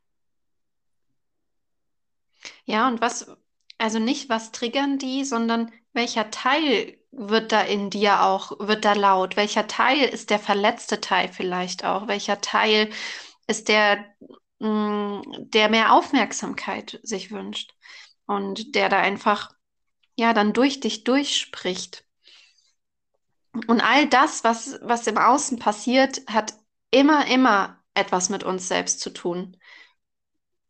Ja, 2.65 2.87
und 2.87 3.01
was, 3.01 3.31
also 3.77 3.99
nicht 3.99 4.29
was 4.29 4.51
triggern 4.51 4.97
die, 4.97 5.23
sondern 5.23 5.71
welcher 5.93 6.31
Teil 6.31 6.97
wird 7.11 7.51
da 7.51 7.61
in 7.61 7.89
dir 7.91 8.23
auch, 8.23 8.59
wird 8.59 8.85
da 8.85 8.93
laut? 8.93 9.37
Welcher 9.37 9.67
Teil 9.67 10.03
ist 10.09 10.29
der 10.31 10.39
verletzte 10.39 10.99
Teil 10.99 11.31
vielleicht 11.31 11.85
auch? 11.85 12.07
Welcher 12.07 12.41
Teil 12.41 12.89
ist 13.47 13.67
der, 13.69 14.03
mh, 14.59 15.21
mm, 15.21 15.49
der 15.51 15.69
mehr 15.69 15.93
Aufmerksamkeit 15.93 16.99
sich 17.03 17.31
wünscht 17.31 17.73
und 18.25 18.75
der 18.75 18.89
da 18.89 18.99
einfach, 18.99 19.51
ja, 20.15 20.33
dann 20.33 20.53
durch 20.53 20.79
dich 20.79 21.03
durchspricht? 21.03 22.04
Und 23.67 23.81
all 23.81 24.07
das, 24.07 24.43
was, 24.43 24.79
was 24.81 25.07
im 25.07 25.17
Außen 25.17 25.59
passiert, 25.59 26.21
hat 26.27 26.53
immer, 26.91 27.27
immer 27.27 27.81
etwas 27.93 28.29
mit 28.29 28.43
uns 28.43 28.67
selbst 28.67 28.99
zu 28.99 29.11
tun. 29.11 29.57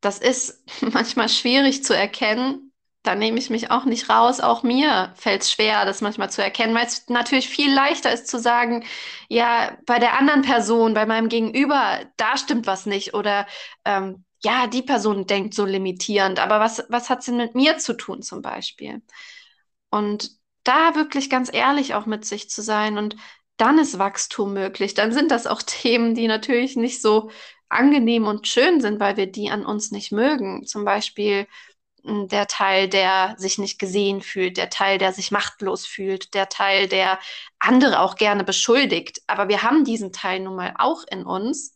Das 0.02 0.20
ist 0.20 0.64
manchmal 0.82 1.30
schwierig 1.30 1.84
zu 1.84 1.96
erkennen, 1.96 2.72
da 3.06 3.16
nehme 3.16 3.38
ich 3.38 3.50
mich 3.50 3.72
auch 3.72 3.86
nicht 3.86 4.10
raus. 4.10 4.40
Auch 4.40 4.64
mir 4.64 5.14
fällt 5.16 5.44
es 5.44 5.52
schwer, 5.52 5.86
das 5.86 6.02
manchmal 6.02 6.32
zu 6.32 6.44
erkennen, 6.44 6.74
weil 6.74 6.88
es 6.88 7.08
natürlich 7.08 7.48
viel 7.48 7.72
leichter 7.74 8.12
ist 8.12 8.28
zu 8.28 8.40
sagen, 8.40 8.84
ja, 9.30 9.78
bei 9.86 10.00
der 10.00 10.18
anderen 10.20 10.42
Person, 10.42 10.94
bei 10.96 11.06
meinem 11.06 11.30
Gegenüber, 11.30 12.00
da 12.18 12.38
stimmt 12.38 12.68
was 12.68 12.86
nicht. 12.86 13.14
Oder 13.14 13.46
ähm, 13.86 14.26
ja, 14.44 14.68
die 14.68 14.82
Person 14.82 15.28
denkt 15.28 15.54
so 15.54 15.66
limitierend, 15.66 16.40
aber 16.40 16.60
was, 16.60 16.84
was 16.90 17.10
hat 17.10 17.26
denn 17.28 17.38
mit 17.38 17.56
mir 17.56 17.78
zu 17.78 17.94
tun 17.96 18.22
zum 18.22 18.42
Beispiel? 18.42 19.02
Und 19.90 20.32
da 20.68 20.96
wirklich 20.96 21.30
ganz 21.30 21.54
ehrlich 21.54 21.94
auch 21.94 22.06
mit 22.06 22.26
sich 22.26 22.50
zu 22.50 22.62
sein 22.62 22.98
und 22.98 23.16
dann 23.58 23.80
ist 23.80 24.00
Wachstum 24.00 24.54
möglich. 24.54 24.94
Dann 24.94 25.14
sind 25.14 25.32
das 25.32 25.48
auch 25.48 25.62
Themen, 25.66 26.16
die 26.16 26.28
natürlich 26.28 26.76
nicht 26.76 27.02
so 27.02 27.32
angenehm 27.70 28.28
und 28.28 28.48
schön 28.48 28.82
sind, 28.82 29.00
weil 29.00 29.18
wir 29.18 29.28
die 29.28 29.50
an 29.50 29.66
uns 29.66 29.92
nicht 29.92 30.12
mögen. 30.12 30.66
Zum 30.66 30.86
Beispiel 30.86 31.48
der 32.06 32.48
Teil, 32.48 32.88
der 32.88 33.36
sich 33.38 33.58
nicht 33.58 33.80
gesehen 33.80 34.22
fühlt, 34.22 34.58
der 34.58 34.70
Teil, 34.70 35.00
der 35.00 35.12
sich 35.12 35.32
machtlos 35.32 35.88
fühlt, 35.88 36.34
der 36.36 36.50
Teil, 36.50 36.88
der 36.88 37.20
andere 37.60 38.00
auch 38.02 38.16
gerne 38.16 38.44
beschuldigt. 38.44 39.22
Aber 39.28 39.50
wir 39.50 39.64
haben 39.64 39.84
diesen 39.86 40.12
Teil 40.14 40.42
nun 40.42 40.56
mal 40.56 40.76
auch 40.78 41.04
in 41.10 41.26
uns. 41.26 41.76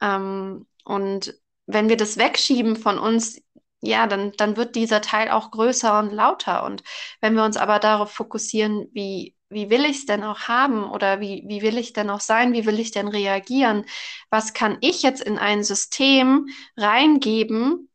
Ähm, 0.00 0.66
und 0.84 1.34
wenn 1.66 1.88
wir 1.88 1.96
das 1.96 2.16
wegschieben 2.16 2.76
von 2.76 2.98
uns, 2.98 3.40
ja, 3.80 4.06
dann, 4.06 4.32
dann 4.32 4.56
wird 4.56 4.74
dieser 4.74 5.00
Teil 5.00 5.30
auch 5.30 5.50
größer 5.50 5.98
und 5.98 6.12
lauter. 6.12 6.64
Und 6.64 6.82
wenn 7.20 7.34
wir 7.34 7.44
uns 7.44 7.56
aber 7.56 7.78
darauf 7.78 8.12
fokussieren, 8.12 8.88
wie, 8.92 9.34
wie 9.48 9.70
will 9.70 9.84
ich 9.84 9.98
es 9.98 10.06
denn 10.06 10.24
auch 10.24 10.40
haben 10.48 10.84
oder 10.90 11.20
wie, 11.20 11.44
wie 11.46 11.62
will 11.62 11.78
ich 11.78 11.92
denn 11.92 12.10
auch 12.10 12.20
sein, 12.20 12.52
wie 12.52 12.66
will 12.66 12.80
ich 12.80 12.90
denn 12.90 13.08
reagieren, 13.08 13.84
was 14.30 14.54
kann 14.54 14.78
ich 14.80 15.02
jetzt 15.02 15.22
in 15.22 15.38
ein 15.38 15.62
System 15.62 16.48
reingeben, 16.76 17.90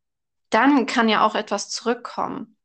dann 0.50 0.86
kann 0.86 1.10
ja 1.10 1.26
auch 1.26 1.36
etwas 1.36 1.70
zurückkommen. 1.70 2.58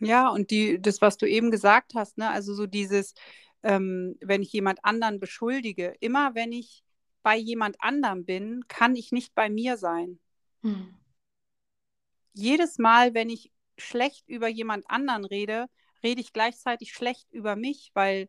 Ja, 0.00 0.28
und 0.28 0.50
die, 0.50 0.82
das, 0.82 1.00
was 1.00 1.16
du 1.16 1.26
eben 1.26 1.52
gesagt 1.52 1.92
hast, 1.94 2.18
ne, 2.18 2.28
also 2.28 2.54
so 2.54 2.66
dieses, 2.66 3.14
ähm, 3.62 4.16
wenn 4.20 4.42
ich 4.42 4.52
jemand 4.52 4.84
anderen 4.84 5.20
beschuldige, 5.20 5.94
immer 6.00 6.34
wenn 6.34 6.50
ich 6.50 6.82
bei 7.22 7.36
jemand 7.36 7.76
anderem 7.80 8.24
bin, 8.24 8.64
kann 8.66 8.96
ich 8.96 9.12
nicht 9.12 9.34
bei 9.36 9.48
mir 9.48 9.76
sein. 9.76 10.18
Hm. 10.62 10.98
Jedes 12.32 12.78
Mal, 12.78 13.14
wenn 13.14 13.30
ich 13.30 13.52
schlecht 13.78 14.28
über 14.28 14.48
jemand 14.48 14.88
anderen 14.88 15.24
rede, 15.24 15.68
rede 16.02 16.20
ich 16.20 16.32
gleichzeitig 16.32 16.92
schlecht 16.92 17.32
über 17.32 17.56
mich, 17.56 17.90
weil 17.94 18.28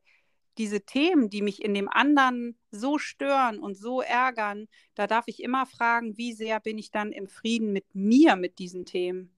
diese 0.57 0.81
Themen, 0.81 1.29
die 1.29 1.41
mich 1.41 1.63
in 1.63 1.73
dem 1.73 1.89
anderen 1.89 2.57
so 2.69 2.97
stören 2.97 3.59
und 3.59 3.75
so 3.75 4.01
ärgern, 4.01 4.67
da 4.93 5.07
darf 5.07 5.27
ich 5.27 5.41
immer 5.41 5.65
fragen, 5.65 6.17
wie 6.17 6.33
sehr 6.33 6.59
bin 6.59 6.77
ich 6.77 6.91
dann 6.91 7.11
im 7.11 7.27
Frieden 7.27 7.71
mit 7.71 7.85
mir 7.95 8.35
mit 8.35 8.59
diesen 8.59 8.85
Themen? 8.85 9.33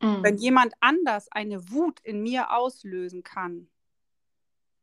Mhm. 0.00 0.22
Wenn 0.22 0.36
jemand 0.36 0.74
anders 0.80 1.30
eine 1.32 1.70
Wut 1.70 2.00
in 2.00 2.22
mir 2.22 2.52
auslösen 2.52 3.22
kann, 3.22 3.68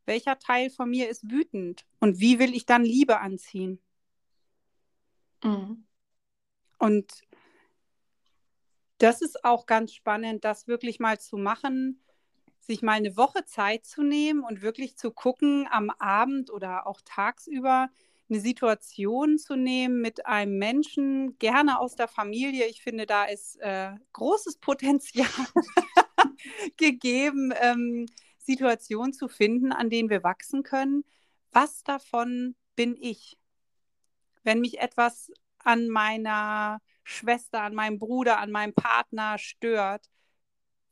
welcher 0.05 0.39
Teil 0.39 0.69
von 0.69 0.89
mir 0.89 1.09
ist 1.09 1.29
wütend 1.29 1.85
und 1.99 2.19
wie 2.19 2.39
will 2.39 2.53
ich 2.53 2.65
dann 2.65 2.83
Liebe 2.83 3.19
anziehen? 3.19 3.79
Mhm. 5.43 5.85
Und 6.79 7.21
das 9.01 9.21
ist 9.21 9.43
auch 9.43 9.65
ganz 9.65 9.93
spannend, 9.93 10.43
das 10.43 10.67
wirklich 10.67 10.99
mal 10.99 11.19
zu 11.19 11.37
machen, 11.37 12.03
sich 12.59 12.83
mal 12.83 12.93
eine 12.93 13.17
Woche 13.17 13.45
Zeit 13.45 13.85
zu 13.85 14.03
nehmen 14.03 14.43
und 14.43 14.61
wirklich 14.61 14.95
zu 14.95 15.11
gucken, 15.11 15.67
am 15.71 15.89
Abend 15.89 16.51
oder 16.51 16.85
auch 16.85 17.01
tagsüber 17.03 17.89
eine 18.29 18.39
Situation 18.39 19.37
zu 19.39 19.55
nehmen 19.55 20.01
mit 20.01 20.25
einem 20.25 20.57
Menschen, 20.57 21.37
gerne 21.39 21.79
aus 21.79 21.95
der 21.95 22.07
Familie. 22.07 22.67
Ich 22.67 22.81
finde, 22.81 23.05
da 23.05 23.25
ist 23.25 23.57
äh, 23.59 23.91
großes 24.13 24.57
Potenzial 24.57 25.27
gegeben, 26.77 27.51
ähm, 27.59 28.05
Situationen 28.37 29.13
zu 29.13 29.27
finden, 29.27 29.71
an 29.71 29.89
denen 29.89 30.09
wir 30.09 30.23
wachsen 30.23 30.63
können. 30.63 31.03
Was 31.51 31.83
davon 31.83 32.55
bin 32.75 32.95
ich? 32.95 33.37
Wenn 34.43 34.61
mich 34.61 34.79
etwas 34.79 35.31
an 35.57 35.89
meiner 35.89 36.79
Schwester, 37.03 37.61
an 37.61 37.75
meinem 37.75 37.99
Bruder, 37.99 38.39
an 38.39 38.51
meinem 38.51 38.73
Partner 38.73 39.37
stört, 39.37 40.09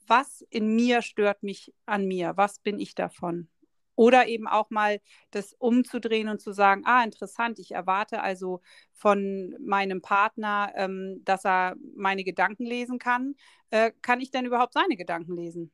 was 0.07 0.41
in 0.49 0.75
mir 0.75 1.01
stört 1.01 1.43
mich 1.43 1.73
an 1.85 2.05
mir? 2.05 2.33
Was 2.35 2.59
bin 2.59 2.79
ich 2.79 2.95
davon? 2.95 3.47
Oder 3.95 4.27
eben 4.27 4.47
auch 4.47 4.69
mal 4.69 5.01
das 5.31 5.53
umzudrehen 5.53 6.29
und 6.29 6.41
zu 6.41 6.53
sagen, 6.53 6.83
ah, 6.85 7.03
interessant, 7.03 7.59
ich 7.59 7.71
erwarte 7.71 8.21
also 8.21 8.61
von 8.93 9.55
meinem 9.59 10.01
Partner, 10.01 10.71
ähm, 10.75 11.21
dass 11.25 11.45
er 11.45 11.75
meine 11.95 12.23
Gedanken 12.23 12.65
lesen 12.65 12.97
kann. 12.97 13.35
Äh, 13.71 13.91
kann 14.01 14.21
ich 14.21 14.31
denn 14.31 14.45
überhaupt 14.45 14.73
seine 14.73 14.95
Gedanken 14.95 15.35
lesen? 15.35 15.71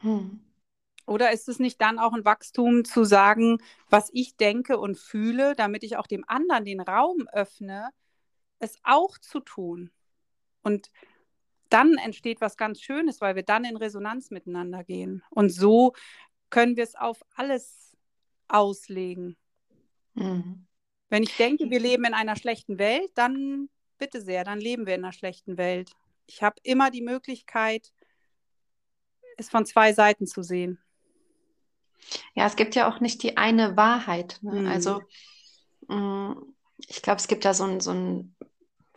Hm. 0.00 0.40
Oder 1.06 1.32
ist 1.32 1.48
es 1.48 1.58
nicht 1.58 1.80
dann 1.80 1.98
auch 1.98 2.12
ein 2.12 2.24
Wachstum 2.24 2.84
zu 2.84 3.04
sagen, 3.04 3.58
was 3.88 4.10
ich 4.12 4.36
denke 4.36 4.78
und 4.78 4.98
fühle, 4.98 5.54
damit 5.54 5.82
ich 5.82 5.96
auch 5.96 6.06
dem 6.06 6.24
anderen 6.28 6.64
den 6.64 6.80
Raum 6.80 7.26
öffne, 7.32 7.90
es 8.60 8.78
auch 8.82 9.18
zu 9.18 9.40
tun? 9.40 9.90
Und 10.62 10.90
dann 11.68 11.94
entsteht 11.94 12.40
was 12.40 12.56
ganz 12.56 12.80
Schönes, 12.80 13.20
weil 13.20 13.36
wir 13.36 13.42
dann 13.42 13.64
in 13.64 13.76
Resonanz 13.76 14.30
miteinander 14.30 14.84
gehen. 14.84 15.22
Und 15.30 15.50
so 15.50 15.92
können 16.50 16.76
wir 16.76 16.84
es 16.84 16.94
auf 16.94 17.24
alles 17.34 17.96
auslegen. 18.48 19.36
Mhm. 20.14 20.66
Wenn 21.08 21.22
ich 21.22 21.36
denke, 21.36 21.70
wir 21.70 21.80
leben 21.80 22.04
in 22.04 22.14
einer 22.14 22.36
schlechten 22.36 22.78
Welt, 22.78 23.10
dann 23.14 23.68
bitte 23.98 24.20
sehr, 24.20 24.44
dann 24.44 24.60
leben 24.60 24.86
wir 24.86 24.94
in 24.94 25.04
einer 25.04 25.12
schlechten 25.12 25.56
Welt. 25.56 25.92
Ich 26.26 26.42
habe 26.42 26.56
immer 26.62 26.90
die 26.90 27.02
Möglichkeit, 27.02 27.92
es 29.36 29.48
von 29.48 29.66
zwei 29.66 29.92
Seiten 29.92 30.26
zu 30.26 30.42
sehen. 30.42 30.78
Ja, 32.34 32.46
es 32.46 32.56
gibt 32.56 32.74
ja 32.74 32.88
auch 32.88 33.00
nicht 33.00 33.22
die 33.22 33.36
eine 33.36 33.76
Wahrheit. 33.76 34.38
Ne? 34.42 34.62
Mhm. 34.62 34.66
Also 34.68 35.02
mm, 35.88 36.32
ich 36.88 37.02
glaube, 37.02 37.20
es 37.20 37.28
gibt 37.28 37.44
da 37.44 37.54
so 37.54 37.64
ein, 37.64 37.80
so 37.80 37.92
ein, 37.92 38.36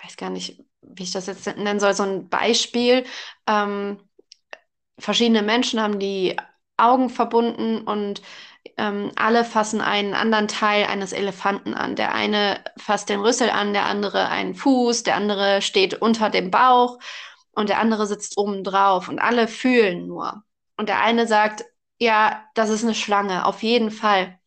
weiß 0.03 0.17
gar 0.17 0.29
nicht, 0.29 0.61
wie 0.81 1.03
ich 1.03 1.11
das 1.11 1.27
jetzt 1.27 1.45
nennen 1.57 1.79
soll, 1.79 1.93
so 1.93 2.03
ein 2.03 2.29
Beispiel. 2.29 3.05
Ähm, 3.47 3.99
verschiedene 4.99 5.41
Menschen 5.41 5.81
haben 5.81 5.99
die 5.99 6.35
Augen 6.77 7.09
verbunden 7.09 7.81
und 7.81 8.21
ähm, 8.77 9.11
alle 9.15 9.45
fassen 9.45 9.81
einen 9.81 10.13
anderen 10.13 10.47
Teil 10.47 10.85
eines 10.85 11.13
Elefanten 11.13 11.73
an. 11.73 11.95
Der 11.95 12.13
eine 12.15 12.63
fasst 12.77 13.09
den 13.09 13.19
Rüssel 13.19 13.49
an, 13.49 13.73
der 13.73 13.85
andere 13.85 14.29
einen 14.29 14.55
Fuß, 14.55 15.03
der 15.03 15.15
andere 15.15 15.61
steht 15.61 15.95
unter 15.95 16.29
dem 16.29 16.51
Bauch 16.51 16.99
und 17.53 17.69
der 17.69 17.79
andere 17.79 18.07
sitzt 18.07 18.37
oben 18.37 18.63
drauf 18.63 19.09
und 19.09 19.19
alle 19.19 19.47
fühlen 19.47 20.07
nur. 20.07 20.43
Und 20.77 20.89
der 20.89 21.01
eine 21.01 21.27
sagt, 21.27 21.65
ja, 21.99 22.43
das 22.55 22.69
ist 22.69 22.83
eine 22.83 22.95
Schlange, 22.95 23.45
auf 23.45 23.63
jeden 23.63 23.91
Fall. 23.91 24.39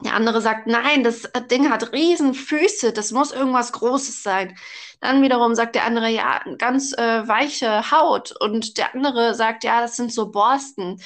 Der 0.00 0.14
andere 0.14 0.42
sagt, 0.42 0.66
nein, 0.66 1.04
das 1.04 1.30
Ding 1.50 1.70
hat 1.70 1.92
riesen 1.92 2.34
Füße, 2.34 2.92
das 2.92 3.12
muss 3.12 3.32
irgendwas 3.32 3.72
Großes 3.72 4.22
sein. 4.22 4.56
Dann 5.00 5.22
wiederum 5.22 5.54
sagt 5.54 5.74
der 5.74 5.84
andere, 5.84 6.10
ja, 6.10 6.42
ganz 6.58 6.92
äh, 6.92 7.26
weiche 7.26 7.90
Haut. 7.90 8.34
Und 8.38 8.76
der 8.76 8.94
andere 8.94 9.34
sagt, 9.34 9.64
ja, 9.64 9.80
das 9.80 9.96
sind 9.96 10.12
so 10.12 10.30
Borsten. 10.30 11.00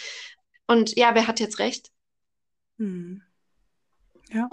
Und 0.67 0.97
ja, 0.97 1.15
wer 1.15 1.27
hat 1.27 1.41
jetzt 1.41 1.59
recht? 1.61 1.91
Hm. 2.79 3.23
Ja. 4.33 4.49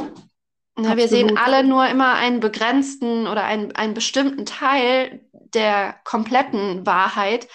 Na, 0.76 0.98
wir 0.98 1.08
sehen 1.08 1.38
alle 1.38 1.64
nur 1.64 1.88
immer 1.88 2.14
einen 2.14 2.40
begrenzten 2.40 3.28
oder 3.28 3.44
einen, 3.44 3.72
einen 3.76 3.96
bestimmten 3.96 4.46
Teil 4.46 5.26
der 5.32 6.00
kompletten 6.04 6.86
Wahrheit. 6.86 7.48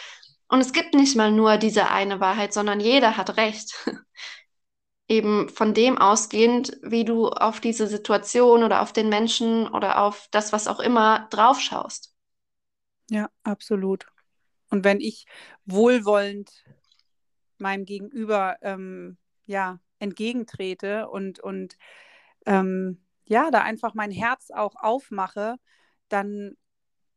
Und 0.48 0.60
es 0.60 0.72
gibt 0.72 0.94
nicht 0.94 1.16
mal 1.16 1.30
nur 1.30 1.56
diese 1.56 1.90
eine 1.90 2.18
Wahrheit, 2.18 2.52
sondern 2.52 2.80
jeder 2.80 3.16
hat 3.16 3.36
recht. 3.36 3.74
eben 5.12 5.50
von 5.50 5.74
dem 5.74 5.98
ausgehend, 5.98 6.78
wie 6.82 7.04
du 7.04 7.28
auf 7.28 7.60
diese 7.60 7.86
Situation 7.86 8.64
oder 8.64 8.80
auf 8.80 8.92
den 8.92 9.10
Menschen 9.10 9.68
oder 9.68 10.02
auf 10.02 10.26
das, 10.30 10.52
was 10.52 10.66
auch 10.66 10.80
immer, 10.80 11.28
draufschaust. 11.30 12.14
Ja, 13.10 13.28
absolut. 13.42 14.06
Und 14.70 14.84
wenn 14.84 15.00
ich 15.00 15.26
wohlwollend 15.66 16.64
meinem 17.58 17.84
Gegenüber 17.84 18.56
ähm, 18.62 19.18
ja, 19.44 19.78
entgegentrete 19.98 21.08
und, 21.08 21.40
und 21.40 21.76
ähm, 22.46 23.04
ja, 23.26 23.50
da 23.50 23.60
einfach 23.60 23.92
mein 23.92 24.10
Herz 24.10 24.50
auch 24.50 24.76
aufmache, 24.76 25.56
dann 26.08 26.56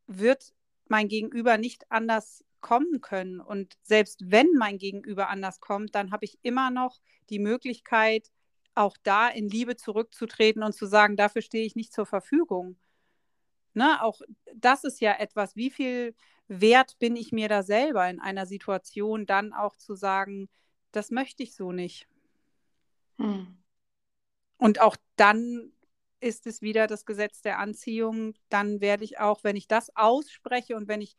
wird 0.06 0.54
mein 0.88 1.08
Gegenüber 1.08 1.58
nicht 1.58 1.90
anders 1.90 2.44
kommen 2.66 3.00
können. 3.00 3.40
Und 3.40 3.78
selbst 3.84 4.32
wenn 4.32 4.52
mein 4.58 4.80
Gegenüber 4.80 5.30
anders 5.30 5.60
kommt, 5.60 5.94
dann 5.94 6.10
habe 6.10 6.26
ich 6.26 6.40
immer 6.42 6.72
noch 6.72 7.00
die 7.30 7.38
Möglichkeit, 7.38 8.32
auch 8.74 8.98
da 9.04 9.30
in 9.30 9.48
Liebe 9.50 9.76
zurückzutreten 9.76 10.64
und 10.64 10.74
zu 10.74 10.88
sagen, 10.88 11.16
dafür 11.16 11.44
stehe 11.44 11.64
ich 11.64 11.76
nicht 11.76 11.94
zur 11.94 12.08
Verfügung. 12.08 12.76
Ne? 13.76 14.02
Auch 14.02 14.20
das 14.56 14.84
ist 14.84 15.00
ja 15.00 15.14
etwas, 15.14 15.56
wie 15.56 15.70
viel 15.70 16.16
Wert 16.48 16.98
bin 16.98 17.16
ich 17.16 17.32
mir 17.32 17.50
da 17.50 17.62
selber 17.62 18.10
in 18.10 18.20
einer 18.20 18.48
Situation, 18.48 19.28
dann 19.28 19.54
auch 19.54 19.76
zu 19.76 19.94
sagen, 19.94 20.50
das 20.92 21.12
möchte 21.12 21.44
ich 21.44 21.54
so 21.54 21.72
nicht. 21.72 22.08
Hm. 23.20 23.60
Und 24.58 24.82
auch 24.82 24.98
dann 25.18 25.72
ist 26.20 26.48
es 26.48 26.64
wieder 26.64 26.88
das 26.88 27.06
Gesetz 27.06 27.44
der 27.44 27.60
Anziehung. 27.60 28.34
Dann 28.50 28.82
werde 28.82 29.04
ich 29.04 29.20
auch, 29.20 29.44
wenn 29.44 29.56
ich 29.56 29.68
das 29.68 29.96
ausspreche 29.96 30.76
und 30.76 30.88
wenn 30.88 31.02
ich 31.02 31.16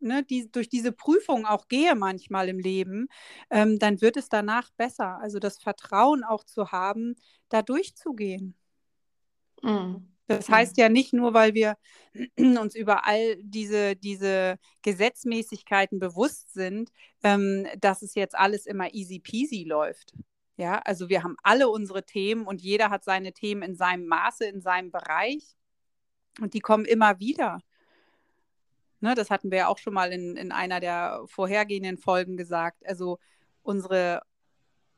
ne, 0.00 0.22
die, 0.22 0.50
durch 0.50 0.68
diese 0.68 0.92
Prüfung 0.92 1.46
auch 1.46 1.68
gehe 1.68 1.94
manchmal 1.94 2.48
im 2.48 2.58
Leben, 2.58 3.08
ähm, 3.50 3.78
dann 3.78 4.00
wird 4.00 4.16
es 4.16 4.28
danach 4.28 4.70
besser. 4.72 5.18
Also 5.20 5.38
das 5.38 5.58
Vertrauen 5.58 6.24
auch 6.24 6.44
zu 6.44 6.72
haben, 6.72 7.16
da 7.48 7.62
durchzugehen. 7.62 8.54
Mhm. 9.62 10.06
Das 10.26 10.48
heißt 10.48 10.76
ja 10.76 10.88
nicht 10.88 11.12
nur, 11.12 11.34
weil 11.34 11.54
wir 11.54 11.76
uns 12.38 12.76
über 12.76 13.06
all 13.06 13.36
diese, 13.42 13.96
diese 13.96 14.58
Gesetzmäßigkeiten 14.82 15.98
bewusst 15.98 16.52
sind, 16.52 16.90
ähm, 17.24 17.66
dass 17.80 18.02
es 18.02 18.14
jetzt 18.14 18.36
alles 18.36 18.66
immer 18.66 18.94
easy 18.94 19.18
peasy 19.18 19.64
läuft. 19.64 20.14
Ja, 20.56 20.78
also 20.84 21.08
wir 21.08 21.22
haben 21.22 21.36
alle 21.42 21.68
unsere 21.68 22.04
Themen 22.04 22.46
und 22.46 22.60
jeder 22.60 22.90
hat 22.90 23.02
seine 23.02 23.32
Themen 23.32 23.62
in 23.62 23.74
seinem 23.74 24.06
Maße, 24.06 24.44
in 24.44 24.60
seinem 24.60 24.92
Bereich 24.92 25.56
und 26.38 26.54
die 26.54 26.60
kommen 26.60 26.84
immer 26.84 27.18
wieder. 27.18 27.60
Ne, 29.00 29.14
das 29.14 29.30
hatten 29.30 29.50
wir 29.50 29.58
ja 29.58 29.68
auch 29.68 29.78
schon 29.78 29.94
mal 29.94 30.12
in, 30.12 30.36
in 30.36 30.52
einer 30.52 30.78
der 30.78 31.22
vorhergehenden 31.26 31.96
Folgen 31.96 32.36
gesagt. 32.36 32.86
Also 32.86 33.18
unsere, 33.62 34.22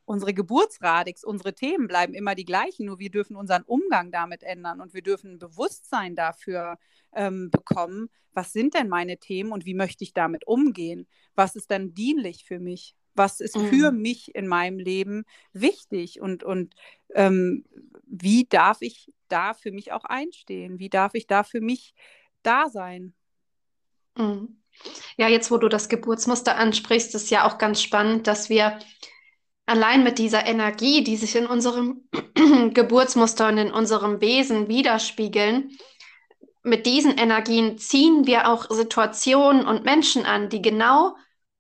unsere 0.05 0.35
Geburtsradix, 0.35 1.23
unsere 1.23 1.55
Themen 1.55 1.87
bleiben 1.87 2.15
immer 2.15 2.35
die 2.35 2.45
gleichen, 2.45 2.87
nur 2.87 2.99
wir 2.99 3.11
dürfen 3.11 3.37
unseren 3.37 3.63
Umgang 3.63 4.11
damit 4.11 4.43
ändern 4.43 4.81
und 4.81 4.93
wir 4.93 5.03
dürfen 5.03 5.35
ein 5.35 5.39
Bewusstsein 5.39 6.17
dafür 6.17 6.79
ähm, 7.15 7.51
bekommen, 7.51 8.09
was 8.35 8.53
sind 8.53 8.75
denn 8.75 8.89
meine 8.89 9.19
Themen 9.19 9.53
und 9.53 9.67
wie 9.67 9.75
möchte 9.75 10.05
ich 10.05 10.15
damit 10.15 10.47
umgehen? 10.47 11.07
Was 11.35 11.55
ist 11.55 11.71
dann 11.71 11.95
dienlich 11.95 12.45
für 12.45 12.59
mich? 12.59 12.97
Was 13.15 13.41
ist 13.41 13.57
mhm. 13.57 13.69
für 13.69 13.93
mich 13.93 14.35
in 14.35 14.47
meinem 14.47 14.79
Leben 14.79 15.25
wichtig 15.53 16.21
und, 16.21 16.45
und 16.45 16.75
ähm, 17.15 17.65
wie 18.05 18.47
darf 18.49 18.81
ich 18.81 19.13
da 19.29 19.53
für 19.55 19.71
mich 19.71 19.93
auch 19.93 20.05
einstehen? 20.05 20.79
Wie 20.79 20.89
darf 20.89 21.15
ich 21.15 21.27
da 21.27 21.45
für 21.45 21.61
mich 21.61 21.95
da 22.43 22.69
sein? 22.71 23.15
Mhm. 24.17 24.63
Ja, 25.17 25.29
jetzt 25.29 25.51
wo 25.51 25.59
du 25.59 25.69
das 25.69 25.89
Geburtsmuster 25.89 26.57
ansprichst, 26.57 27.15
ist 27.15 27.31
ja 27.31 27.47
auch 27.47 27.59
ganz 27.59 27.83
spannend, 27.83 28.27
dass 28.27 28.49
wir 28.49 28.79
allein 29.67 30.03
mit 30.03 30.19
dieser 30.19 30.47
Energie, 30.47 31.05
die 31.05 31.17
sich 31.17 31.37
in 31.37 31.47
unserem 31.47 32.09
Geburtsmuster 32.75 33.49
und 33.49 33.59
in 33.59 33.73
unserem 33.73 34.21
Wesen 34.21 34.69
widerspiegeln, 34.69 35.77
mit 36.65 36.87
diesen 36.87 37.17
Energien 37.19 37.79
ziehen 37.79 38.27
wir 38.27 38.49
auch 38.49 38.71
Situationen 38.71 39.67
und 39.67 39.85
Menschen 39.85 40.25
an, 40.25 40.49
die 40.49 40.63
genau 40.63 41.17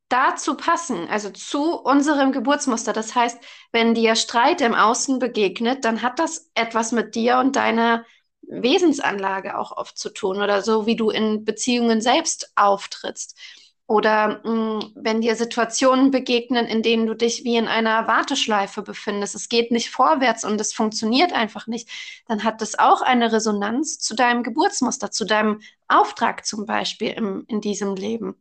dazu 0.08 0.56
passen, 0.56 1.08
also 1.08 1.30
zu 1.30 1.80
unserem 1.80 2.32
Geburtsmuster. 2.32 2.92
Das 2.92 3.14
heißt, 3.14 3.38
wenn 3.72 3.94
dir 3.94 4.14
Streit 4.14 4.60
im 4.60 4.74
Außen 4.74 5.18
begegnet, 5.18 5.84
dann 5.84 6.02
hat 6.02 6.18
das 6.18 6.50
etwas 6.54 6.92
mit 6.92 7.14
dir 7.14 7.38
und 7.38 7.56
deiner 7.56 8.04
Wesensanlage 8.42 9.58
auch 9.58 9.72
oft 9.76 9.98
zu 9.98 10.10
tun 10.10 10.38
oder 10.38 10.62
so, 10.62 10.86
wie 10.86 10.96
du 10.96 11.10
in 11.10 11.44
Beziehungen 11.44 12.00
selbst 12.00 12.52
auftrittst. 12.54 13.38
Oder 13.86 14.40
mh, 14.44 14.50
mm, 14.50 14.92
wenn 14.94 15.20
dir 15.20 15.36
Situationen 15.36 16.10
begegnen, 16.10 16.66
in 16.66 16.82
denen 16.82 17.06
du 17.06 17.14
dich 17.14 17.44
wie 17.44 17.56
in 17.56 17.68
einer 17.68 18.06
Warteschleife 18.06 18.82
befindest, 18.82 19.34
es 19.34 19.48
geht 19.48 19.70
nicht 19.70 19.90
vorwärts 19.90 20.44
und 20.44 20.60
es 20.60 20.72
funktioniert 20.72 21.32
einfach 21.32 21.66
nicht, 21.66 21.88
dann 22.26 22.44
hat 22.44 22.62
das 22.62 22.78
auch 22.78 23.02
eine 23.02 23.32
Resonanz 23.32 23.98
zu 23.98 24.14
deinem 24.14 24.44
Geburtsmuster, 24.44 25.10
zu 25.10 25.24
deinem 25.24 25.60
Auftrag 25.88 26.46
zum 26.46 26.64
Beispiel 26.64 27.10
im, 27.10 27.44
in 27.48 27.60
diesem 27.60 27.94
Leben. 27.96 28.40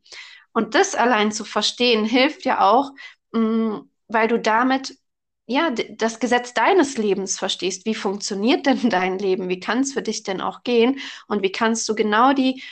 Und 0.53 0.75
das 0.75 0.95
allein 0.95 1.31
zu 1.31 1.43
verstehen, 1.43 2.05
hilft 2.05 2.45
ja 2.45 2.61
auch, 2.61 2.91
mh, 3.31 3.39
mm, 3.41 3.89
weil 4.07 4.27
du 4.27 4.39
damit 4.39 4.97
ja, 5.45 5.71
das 5.71 6.19
Gesetz 6.19 6.53
deines 6.53 6.97
Lebens 6.97 7.37
verstehst. 7.37 7.85
Wie 7.85 7.95
funktioniert 7.95 8.65
denn 8.65 8.89
dein 8.89 9.19
Leben? 9.19 9.49
Wie 9.49 9.59
kann 9.59 9.81
es 9.81 9.93
für 9.93 10.01
dich 10.01 10.23
denn 10.23 10.41
auch 10.41 10.63
gehen? 10.63 10.99
Und 11.27 11.43
wie 11.43 11.51
kannst 11.51 11.87
du 11.89 11.95
genau 11.95 12.33
die 12.33 12.63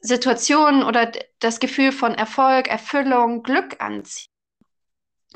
Situation 0.00 0.82
oder 0.82 1.10
das 1.38 1.60
Gefühl 1.60 1.92
von 1.92 2.14
Erfolg, 2.14 2.68
Erfüllung, 2.68 3.42
Glück 3.42 3.80
anziehen? 3.80 4.28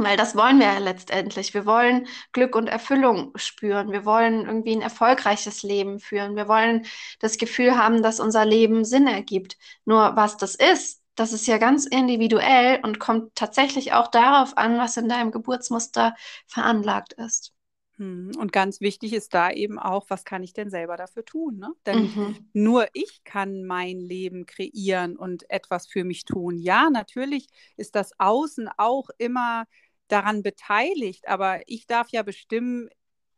Weil 0.00 0.16
das 0.16 0.36
wollen 0.36 0.60
wir 0.60 0.66
ja 0.66 0.78
letztendlich. 0.78 1.54
Wir 1.54 1.66
wollen 1.66 2.06
Glück 2.32 2.54
und 2.54 2.68
Erfüllung 2.68 3.32
spüren. 3.36 3.90
Wir 3.90 4.04
wollen 4.04 4.46
irgendwie 4.46 4.76
ein 4.76 4.80
erfolgreiches 4.80 5.64
Leben 5.64 5.98
führen. 5.98 6.36
Wir 6.36 6.46
wollen 6.46 6.86
das 7.18 7.36
Gefühl 7.36 7.76
haben, 7.76 8.00
dass 8.00 8.20
unser 8.20 8.44
Leben 8.44 8.84
Sinn 8.84 9.08
ergibt. 9.08 9.56
Nur 9.84 10.14
was 10.14 10.36
das 10.36 10.54
ist, 10.54 10.97
das 11.18 11.32
ist 11.32 11.46
ja 11.46 11.58
ganz 11.58 11.84
individuell 11.86 12.80
und 12.82 12.98
kommt 12.98 13.34
tatsächlich 13.34 13.92
auch 13.92 14.08
darauf 14.08 14.56
an, 14.56 14.78
was 14.78 14.96
in 14.96 15.08
deinem 15.08 15.30
Geburtsmuster 15.30 16.14
veranlagt 16.46 17.14
ist. 17.14 17.52
Hm, 17.96 18.30
und 18.38 18.52
ganz 18.52 18.80
wichtig 18.80 19.12
ist 19.12 19.34
da 19.34 19.50
eben 19.50 19.78
auch, 19.78 20.06
was 20.08 20.24
kann 20.24 20.44
ich 20.44 20.52
denn 20.52 20.70
selber 20.70 20.96
dafür 20.96 21.24
tun? 21.24 21.58
Ne? 21.58 21.72
Denn 21.84 22.02
mhm. 22.02 22.36
nur 22.52 22.86
ich 22.92 23.24
kann 23.24 23.64
mein 23.64 23.98
Leben 23.98 24.46
kreieren 24.46 25.16
und 25.16 25.50
etwas 25.50 25.88
für 25.88 26.04
mich 26.04 26.24
tun. 26.24 26.58
Ja, 26.58 26.88
natürlich 26.90 27.48
ist 27.76 27.96
das 27.96 28.12
Außen 28.18 28.68
auch 28.76 29.10
immer 29.18 29.64
daran 30.06 30.42
beteiligt, 30.44 31.26
aber 31.26 31.60
ich 31.66 31.86
darf 31.86 32.10
ja 32.10 32.22
bestimmen, 32.22 32.88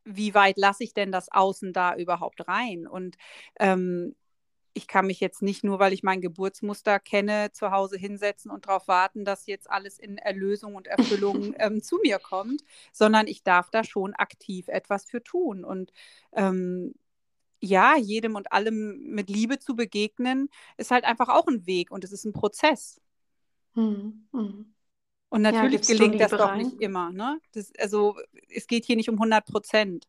wie 0.05 0.35
weit 0.35 0.59
lasse 0.59 0.85
ich 0.85 0.93
denn 0.93 1.13
das 1.13 1.33
Außen 1.33 1.73
da 1.73 1.97
überhaupt 1.97 2.47
rein? 2.47 2.87
Und 2.87 3.17
ähm, 3.59 4.15
ich 4.73 4.87
kann 4.87 5.07
mich 5.07 5.21
jetzt 5.21 5.43
nicht 5.43 5.65
nur, 5.65 5.79
weil 5.79 5.93
ich 5.93 6.03
mein 6.03 6.21
Geburtsmuster 6.21 7.01
kenne, 7.01 7.51
zu 7.53 7.71
Hause 7.71 7.97
hinsetzen 7.97 8.51
und 8.51 8.67
darauf 8.67 8.89
warten, 8.89 9.25
dass 9.25 9.47
jetzt 9.47 9.69
alles 9.71 9.99
in 9.99 10.19
Erlösung 10.19 10.75
und 10.75 10.87
Erfüllung 10.87 11.55
ähm, 11.59 11.83
zu 11.83 11.99
mir 12.03 12.19
kommt, 12.19 12.63
sondern 12.93 13.27
ich 13.27 13.43
darf 13.43 13.71
da 13.71 13.85
schon 13.85 14.15
aktiv 14.15 14.69
etwas 14.69 15.05
für 15.05 15.23
tun. 15.23 15.65
Und 15.65 15.93
ähm, 16.33 16.95
ja, 17.61 17.97
jedem 17.97 18.37
und 18.37 18.53
allem 18.53 18.99
mit 19.05 19.29
Liebe 19.29 19.59
zu 19.59 19.75
begegnen, 19.75 20.49
ist 20.77 20.91
halt 20.91 21.05
einfach 21.05 21.29
auch 21.29 21.47
ein 21.47 21.67
Weg 21.67 21.91
und 21.91 22.05
es 22.05 22.13
ist 22.13 22.25
ein 22.25 22.33
Prozess. 22.33 23.01
Hm, 23.75 24.27
hm. 24.33 24.75
Und 25.29 25.43
natürlich 25.43 25.87
ja, 25.89 25.95
gelingt 25.95 26.21
das 26.21 26.31
doch 26.31 26.49
rein? 26.49 26.59
nicht 26.59 26.81
immer. 26.81 27.11
Ne? 27.13 27.41
Das, 27.53 27.73
also 27.79 28.17
es 28.49 28.67
geht 28.67 28.85
hier 28.85 28.97
nicht 28.97 29.09
um 29.09 29.17
100 29.17 29.47
Prozent. 29.47 30.09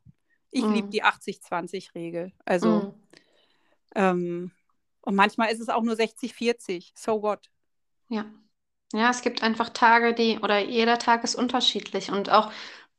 Ich 0.50 0.63
hm. 0.63 0.74
liebe 0.74 0.89
die 0.89 1.04
80-20-Regel. 1.04 2.32
Also 2.45 2.82
hm. 2.82 2.93
Ähm, 3.96 4.52
und 5.02 5.16
manchmal 5.16 5.52
ist 5.52 5.60
es 5.60 5.70
auch 5.70 5.84
nur 5.84 5.96
60, 5.96 6.34
40. 6.34 6.94
So 6.96 7.22
what? 7.22 7.50
Ja. 8.10 8.26
Ja, 8.94 9.10
es 9.10 9.22
gibt 9.22 9.42
einfach 9.42 9.70
Tage, 9.70 10.14
die, 10.14 10.40
oder 10.40 10.60
jeder 10.60 11.00
Tag 11.00 11.24
ist 11.24 11.36
unterschiedlich. 11.36 12.12
Und 12.12 12.30
auch 12.30 12.52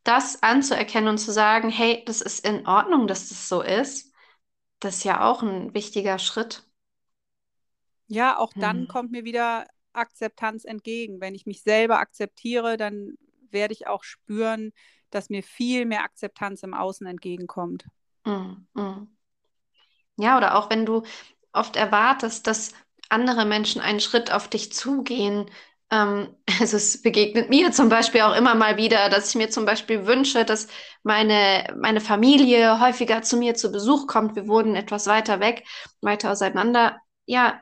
das 0.04 0.42
anzuerkennen 0.42 1.08
und 1.08 1.18
zu 1.18 1.32
sagen, 1.32 1.68
hey, 1.68 2.02
das 2.06 2.20
ist 2.20 2.46
in 2.46 2.66
Ordnung, 2.66 3.06
dass 3.06 3.28
das 3.28 3.48
so 3.48 3.62
ist, 3.62 4.12
das 4.80 4.96
ist 4.96 5.04
ja 5.04 5.24
auch 5.24 5.42
ein 5.42 5.74
wichtiger 5.74 6.18
Schritt. 6.18 6.64
Ja, 8.08 8.36
auch 8.36 8.52
dann 8.54 8.80
hm. 8.80 8.88
kommt 8.88 9.12
mir 9.12 9.24
wieder 9.24 9.66
Akzeptanz 9.92 10.64
entgegen. 10.64 11.20
Wenn 11.20 11.34
ich 11.34 11.46
mich 11.46 11.62
selber 11.62 11.98
akzeptiere, 11.98 12.76
dann 12.76 13.14
werde 13.50 13.74
ich 13.74 13.86
auch 13.86 14.02
spüren, 14.02 14.72
dass 15.10 15.30
mir 15.30 15.42
viel 15.42 15.84
mehr 15.84 16.02
Akzeptanz 16.02 16.62
im 16.62 16.74
Außen 16.74 17.06
entgegenkommt. 17.06 17.86
Mm, 18.24 18.66
mm. 18.74 19.11
Ja, 20.16 20.36
oder 20.36 20.56
auch 20.56 20.70
wenn 20.70 20.86
du 20.86 21.02
oft 21.52 21.76
erwartest, 21.76 22.46
dass 22.46 22.72
andere 23.08 23.44
Menschen 23.44 23.80
einen 23.80 24.00
Schritt 24.00 24.32
auf 24.32 24.48
dich 24.48 24.72
zugehen. 24.72 25.50
Ähm, 25.90 26.34
also 26.60 26.76
es 26.76 27.02
begegnet 27.02 27.50
mir 27.50 27.72
zum 27.72 27.88
Beispiel 27.88 28.22
auch 28.22 28.34
immer 28.34 28.54
mal 28.54 28.76
wieder, 28.76 29.08
dass 29.10 29.30
ich 29.30 29.34
mir 29.34 29.50
zum 29.50 29.64
Beispiel 29.64 30.06
wünsche, 30.06 30.44
dass 30.44 30.68
meine, 31.02 31.74
meine 31.78 32.00
Familie 32.00 32.80
häufiger 32.80 33.22
zu 33.22 33.36
mir 33.36 33.54
zu 33.54 33.70
Besuch 33.70 34.06
kommt. 34.06 34.36
Wir 34.36 34.48
wurden 34.48 34.74
etwas 34.74 35.06
weiter 35.06 35.40
weg, 35.40 35.64
weiter 36.00 36.30
auseinander. 36.30 36.98
Ja, 37.26 37.60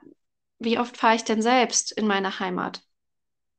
wie 0.59 0.79
oft 0.79 0.97
fahre 0.97 1.17
ich 1.17 1.25
denn 1.25 1.43
selbst 1.43 1.93
in 1.93 2.07
meine 2.07 2.39
Heimat? 2.39 2.83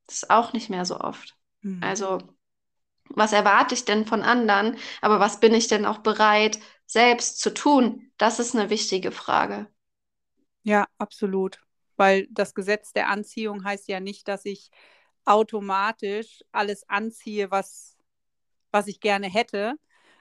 Das 0.07 0.23
ist 0.23 0.29
auch 0.29 0.53
nicht 0.53 0.69
mehr 0.69 0.85
so 0.85 0.99
oft. 0.99 1.35
Mhm. 1.61 1.81
Also, 1.83 2.19
was 3.09 3.33
erwarte 3.33 3.75
ich 3.75 3.85
denn 3.85 4.05
von 4.05 4.23
anderen? 4.23 4.77
Aber 5.01 5.19
was 5.19 5.39
bin 5.39 5.53
ich 5.53 5.67
denn 5.67 5.85
auch 5.85 5.99
bereit, 5.99 6.59
selbst 6.91 7.39
zu 7.39 7.53
tun? 7.53 8.11
Das 8.17 8.39
ist 8.39 8.55
eine 8.55 8.69
wichtige 8.69 9.11
Frage. 9.11 9.67
Ja, 10.63 10.87
absolut. 10.97 11.61
Weil 11.95 12.27
das 12.31 12.53
Gesetz 12.53 12.91
der 12.93 13.09
Anziehung 13.09 13.63
heißt 13.63 13.87
ja 13.87 13.99
nicht, 13.99 14.27
dass 14.27 14.45
ich 14.45 14.69
automatisch 15.25 16.41
alles 16.51 16.87
anziehe, 16.89 17.51
was, 17.51 17.97
was 18.71 18.87
ich 18.87 18.99
gerne 18.99 19.27
hätte, 19.27 19.75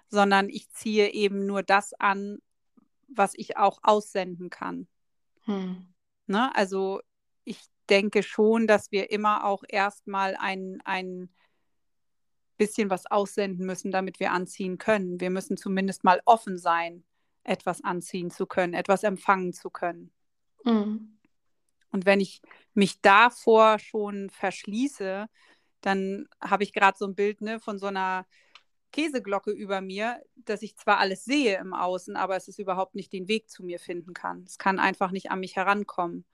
sondern 0.08 0.48
ich 0.48 0.70
ziehe 0.70 1.10
eben 1.12 1.46
nur 1.46 1.62
das 1.62 1.92
an, 1.94 2.38
was 3.08 3.32
ich 3.34 3.56
auch 3.56 3.80
aussenden 3.82 4.50
kann. 4.50 4.86
Hm. 5.46 5.92
Ne? 6.26 6.54
Also 6.54 7.00
ich 7.44 7.60
denke 7.88 8.22
schon, 8.22 8.66
dass 8.66 8.92
wir 8.92 9.10
immer 9.10 9.44
auch 9.44 9.64
erstmal 9.68 10.36
ein, 10.38 10.80
ein 10.84 11.30
bisschen 12.60 12.90
was 12.90 13.10
aussenden 13.10 13.64
müssen, 13.64 13.90
damit 13.90 14.20
wir 14.20 14.32
anziehen 14.32 14.76
können. 14.76 15.18
Wir 15.18 15.30
müssen 15.30 15.56
zumindest 15.56 16.04
mal 16.04 16.20
offen 16.26 16.58
sein, 16.58 17.04
etwas 17.42 17.82
anziehen 17.82 18.30
zu 18.30 18.44
können, 18.44 18.74
etwas 18.74 19.02
empfangen 19.02 19.54
zu 19.54 19.70
können. 19.70 20.12
Mhm. 20.64 21.16
Und 21.90 22.04
wenn 22.04 22.20
ich 22.20 22.42
mich 22.74 23.00
davor 23.00 23.78
schon 23.78 24.28
verschließe, 24.28 25.26
dann 25.80 26.28
habe 26.38 26.62
ich 26.62 26.74
gerade 26.74 26.98
so 26.98 27.06
ein 27.06 27.14
Bild 27.14 27.40
ne, 27.40 27.60
von 27.60 27.78
so 27.78 27.86
einer 27.86 28.26
Käseglocke 28.92 29.52
über 29.52 29.80
mir, 29.80 30.20
dass 30.36 30.60
ich 30.60 30.76
zwar 30.76 30.98
alles 30.98 31.24
sehe 31.24 31.56
im 31.56 31.72
Außen, 31.72 32.14
aber 32.14 32.36
es 32.36 32.46
ist 32.46 32.58
überhaupt 32.58 32.94
nicht 32.94 33.10
den 33.14 33.26
Weg 33.26 33.48
zu 33.48 33.64
mir 33.64 33.78
finden 33.78 34.12
kann. 34.12 34.44
Es 34.46 34.58
kann 34.58 34.78
einfach 34.78 35.12
nicht 35.12 35.30
an 35.30 35.40
mich 35.40 35.56
herankommen. 35.56 36.26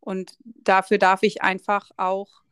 Und 0.00 0.36
dafür 0.42 0.98
darf 0.98 1.22
ich 1.22 1.42
einfach 1.42 1.92
auch 1.96 2.42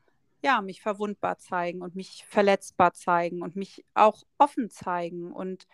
ja, 0.43 0.61
mich 0.63 0.81
verwundbar 0.83 1.39
zeigen 1.39 1.83
und 1.83 1.95
mich 1.97 2.25
verletzbar 2.29 2.93
zeigen 2.95 3.43
und 3.43 3.57
mich 3.57 3.85
auch 3.95 4.23
offen 4.39 4.71
zeigen 4.71 5.33
und 5.33 5.67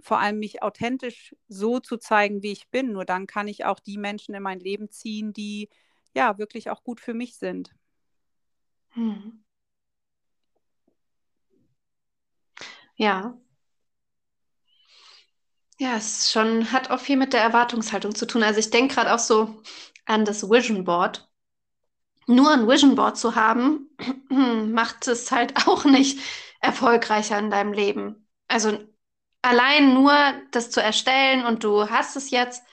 vor 0.00 0.18
allem 0.20 0.38
mich 0.38 0.62
authentisch 0.62 1.34
so 1.48 1.80
zu 1.80 1.98
zeigen, 1.98 2.42
wie 2.42 2.52
ich 2.52 2.68
bin. 2.70 2.92
Nur 2.92 3.04
dann 3.04 3.26
kann 3.26 3.48
ich 3.48 3.64
auch 3.66 3.80
die 3.80 3.98
Menschen 3.98 4.34
in 4.34 4.42
mein 4.42 4.60
Leben 4.60 4.90
ziehen, 4.90 5.32
die 5.32 5.68
ja 6.14 6.38
wirklich 6.38 6.70
auch 6.70 6.84
gut 6.84 7.00
für 7.00 7.14
mich 7.14 7.36
sind. 7.36 7.74
Hm. 8.94 9.40
Ja. 12.96 13.34
Ja, 15.80 15.96
es 15.96 16.30
schon 16.30 16.70
hat 16.72 16.90
auch 16.90 17.00
viel 17.00 17.16
mit 17.16 17.32
der 17.32 17.40
Erwartungshaltung 17.42 18.14
zu 18.14 18.26
tun. 18.26 18.42
Also 18.42 18.60
ich 18.60 18.70
denke 18.70 18.94
gerade 18.94 19.12
auch 19.14 19.18
so 19.18 19.62
an 20.04 20.24
das 20.24 20.48
Vision 20.50 20.84
Board 20.84 21.29
nur 22.30 22.50
ein 22.52 22.68
Vision 22.68 22.94
Board 22.96 23.18
zu 23.18 23.34
haben, 23.34 23.90
macht 24.72 25.08
es 25.08 25.30
halt 25.32 25.54
auch 25.68 25.84
nicht 25.84 26.20
erfolgreicher 26.60 27.38
in 27.38 27.50
deinem 27.50 27.72
Leben. 27.72 28.26
Also 28.48 28.78
allein 29.42 29.94
nur 29.94 30.12
das 30.52 30.70
zu 30.70 30.82
erstellen 30.82 31.44
und 31.46 31.64
du 31.64 31.88
hast 31.90 32.16
es 32.16 32.30
jetzt, 32.30 32.64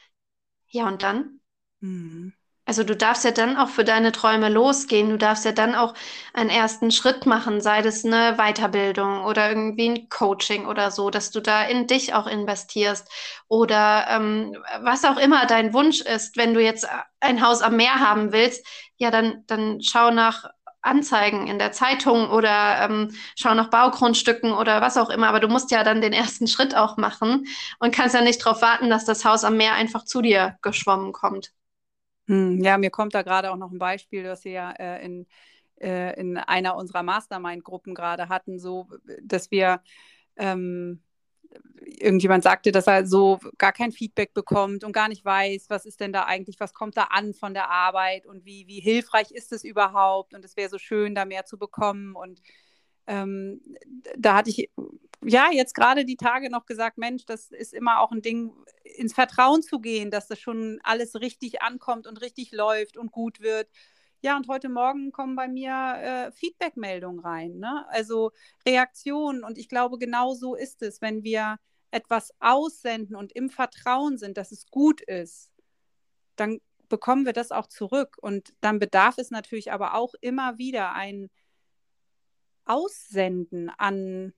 ja 0.69 0.87
und 0.87 1.03
dann? 1.03 1.41
Mhm. 1.81 2.33
Also 2.67 2.83
du 2.83 2.97
darfst 2.97 3.23
ja 3.23 3.31
dann 3.31 3.55
auch 3.55 3.69
für 3.69 3.85
deine 3.85 4.11
Träume 4.11 4.49
losgehen. 4.49 5.09
Du 5.09 5.17
darfst 5.17 5.45
ja 5.45 5.53
dann 5.53 5.73
auch 5.73 5.93
einen 6.33 6.49
ersten 6.49 6.91
Schritt 6.91 7.25
machen, 7.25 7.61
sei 7.61 7.81
das 7.81 8.03
eine 8.03 8.35
Weiterbildung 8.35 9.23
oder 9.23 9.47
irgendwie 9.49 9.87
ein 9.89 10.09
Coaching 10.09 10.65
oder 10.67 10.91
so, 10.91 11.09
dass 11.09 11.31
du 11.31 11.39
da 11.39 11.63
in 11.63 11.87
dich 11.87 12.13
auch 12.13 12.27
investierst 12.27 13.09
oder 13.47 14.07
ähm, 14.09 14.57
was 14.81 15.05
auch 15.05 15.17
immer 15.17 15.45
dein 15.45 15.73
Wunsch 15.73 16.01
ist. 16.01 16.35
Wenn 16.35 16.53
du 16.53 16.61
jetzt 16.61 16.85
ein 17.21 17.41
Haus 17.41 17.61
am 17.61 17.77
Meer 17.77 18.01
haben 18.01 18.33
willst, 18.33 18.65
ja, 18.97 19.11
dann, 19.11 19.45
dann 19.47 19.81
schau 19.81 20.11
nach 20.11 20.49
Anzeigen 20.81 21.47
in 21.47 21.59
der 21.59 21.71
Zeitung 21.71 22.29
oder 22.29 22.81
ähm, 22.83 23.15
schau 23.37 23.53
nach 23.53 23.69
Baugrundstücken 23.69 24.51
oder 24.51 24.81
was 24.81 24.97
auch 24.97 25.09
immer. 25.09 25.29
Aber 25.29 25.39
du 25.39 25.47
musst 25.47 25.71
ja 25.71 25.83
dann 25.85 26.01
den 26.01 26.13
ersten 26.13 26.47
Schritt 26.47 26.75
auch 26.75 26.97
machen 26.97 27.45
und 27.79 27.95
kannst 27.95 28.13
ja 28.13 28.21
nicht 28.21 28.45
darauf 28.45 28.61
warten, 28.61 28.89
dass 28.89 29.05
das 29.05 29.23
Haus 29.23 29.45
am 29.45 29.55
Meer 29.57 29.73
einfach 29.73 30.03
zu 30.03 30.21
dir 30.21 30.57
geschwommen 30.61 31.13
kommt. 31.13 31.51
Hm, 32.27 32.61
ja, 32.63 32.77
mir 32.77 32.89
kommt 32.89 33.13
da 33.15 33.21
gerade 33.21 33.51
auch 33.51 33.55
noch 33.57 33.71
ein 33.71 33.79
Beispiel, 33.79 34.23
das 34.23 34.43
wir 34.43 34.51
ja 34.51 34.71
äh, 34.71 35.05
in, 35.05 35.27
äh, 35.79 36.19
in 36.19 36.37
einer 36.37 36.75
unserer 36.75 37.03
Mastermind-Gruppen 37.03 37.95
gerade 37.95 38.29
hatten, 38.29 38.59
so 38.59 38.87
dass 39.21 39.49
wir 39.51 39.81
ähm, 40.37 41.01
irgendjemand 41.85 42.43
sagte, 42.43 42.71
dass 42.71 42.87
er 42.87 43.05
so 43.07 43.39
gar 43.57 43.71
kein 43.73 43.91
Feedback 43.91 44.33
bekommt 44.33 44.83
und 44.83 44.91
gar 44.93 45.07
nicht 45.09 45.23
weiß, 45.25 45.69
was 45.69 45.85
ist 45.85 45.99
denn 46.01 46.13
da 46.13 46.25
eigentlich, 46.25 46.59
was 46.59 46.73
kommt 46.73 46.97
da 46.97 47.05
an 47.05 47.33
von 47.33 47.53
der 47.53 47.69
Arbeit 47.71 48.25
und 48.27 48.45
wie, 48.45 48.67
wie 48.67 48.79
hilfreich 48.81 49.31
ist 49.31 49.53
es 49.53 49.63
überhaupt 49.63 50.33
und 50.33 50.43
es 50.45 50.57
wäre 50.57 50.69
so 50.69 50.77
schön, 50.79 51.15
da 51.15 51.25
mehr 51.25 51.45
zu 51.45 51.57
bekommen 51.57 52.15
und 52.15 52.41
ähm, 53.07 53.61
da 54.17 54.35
hatte 54.35 54.49
ich 54.49 54.69
ja 55.23 55.47
jetzt 55.51 55.73
gerade 55.73 56.05
die 56.05 56.17
Tage 56.17 56.49
noch 56.49 56.65
gesagt, 56.65 56.97
Mensch, 56.97 57.25
das 57.25 57.51
ist 57.51 57.73
immer 57.73 57.99
auch 57.99 58.11
ein 58.11 58.21
Ding, 58.21 58.53
ins 58.83 59.13
Vertrauen 59.13 59.61
zu 59.61 59.79
gehen, 59.79 60.11
dass 60.11 60.27
das 60.27 60.39
schon 60.39 60.79
alles 60.83 61.15
richtig 61.15 61.61
ankommt 61.61 62.07
und 62.07 62.21
richtig 62.21 62.51
läuft 62.51 62.97
und 62.97 63.11
gut 63.11 63.39
wird. 63.39 63.69
Ja, 64.21 64.35
und 64.35 64.47
heute 64.47 64.69
Morgen 64.69 65.11
kommen 65.11 65.35
bei 65.35 65.47
mir 65.47 65.71
äh, 65.71 66.31
Feedback-Meldungen 66.31 67.19
rein, 67.19 67.57
ne? 67.59 67.85
also 67.89 68.31
Reaktionen. 68.65 69.43
Und 69.43 69.57
ich 69.57 69.69
glaube, 69.69 69.97
genau 69.99 70.33
so 70.33 70.55
ist 70.55 70.81
es, 70.81 71.01
wenn 71.01 71.23
wir 71.23 71.57
etwas 71.91 72.31
aussenden 72.39 73.15
und 73.15 73.31
im 73.31 73.49
Vertrauen 73.49 74.17
sind, 74.17 74.37
dass 74.37 74.51
es 74.51 74.65
gut 74.67 75.01
ist, 75.01 75.51
dann 76.35 76.59
bekommen 76.89 77.25
wir 77.25 77.33
das 77.33 77.51
auch 77.51 77.67
zurück. 77.67 78.17
Und 78.21 78.53
dann 78.61 78.79
bedarf 78.79 79.17
es 79.17 79.29
natürlich 79.29 79.71
aber 79.71 79.93
auch 79.93 80.13
immer 80.21 80.57
wieder 80.57 80.93
ein 80.93 81.29
Aussenden 82.67 83.69
an 83.77 84.33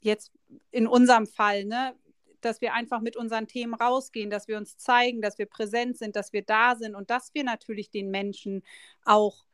jetzt 0.00 0.32
in 0.70 0.86
unserem 0.86 1.26
Fall, 1.26 1.64
ne, 1.64 1.94
dass 2.40 2.60
wir 2.60 2.74
einfach 2.74 3.00
mit 3.00 3.16
unseren 3.16 3.46
Themen 3.46 3.74
rausgehen, 3.74 4.30
dass 4.30 4.48
wir 4.48 4.56
uns 4.58 4.76
zeigen, 4.76 5.22
dass 5.22 5.38
wir 5.38 5.46
präsent 5.46 5.96
sind, 5.96 6.16
dass 6.16 6.32
wir 6.32 6.42
da 6.42 6.76
sind 6.76 6.94
und 6.94 7.10
dass 7.10 7.32
wir 7.34 7.44
natürlich 7.44 7.90
den 7.90 8.10
Menschen 8.10 8.62
auch 9.04 9.44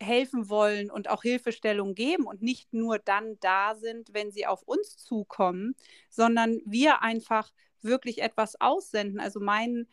helfen 0.00 0.48
wollen 0.48 0.90
und 0.90 1.08
auch 1.08 1.22
Hilfestellung 1.22 1.94
geben 1.94 2.26
und 2.26 2.42
nicht 2.42 2.72
nur 2.72 2.98
dann 2.98 3.38
da 3.40 3.74
sind, 3.74 4.12
wenn 4.12 4.30
sie 4.32 4.46
auf 4.46 4.62
uns 4.62 4.96
zukommen, 4.96 5.74
sondern 6.10 6.60
wir 6.66 7.02
einfach 7.02 7.52
wirklich 7.80 8.20
etwas 8.20 8.60
aussenden. 8.60 9.20
Also 9.20 9.40
mein 9.40 9.86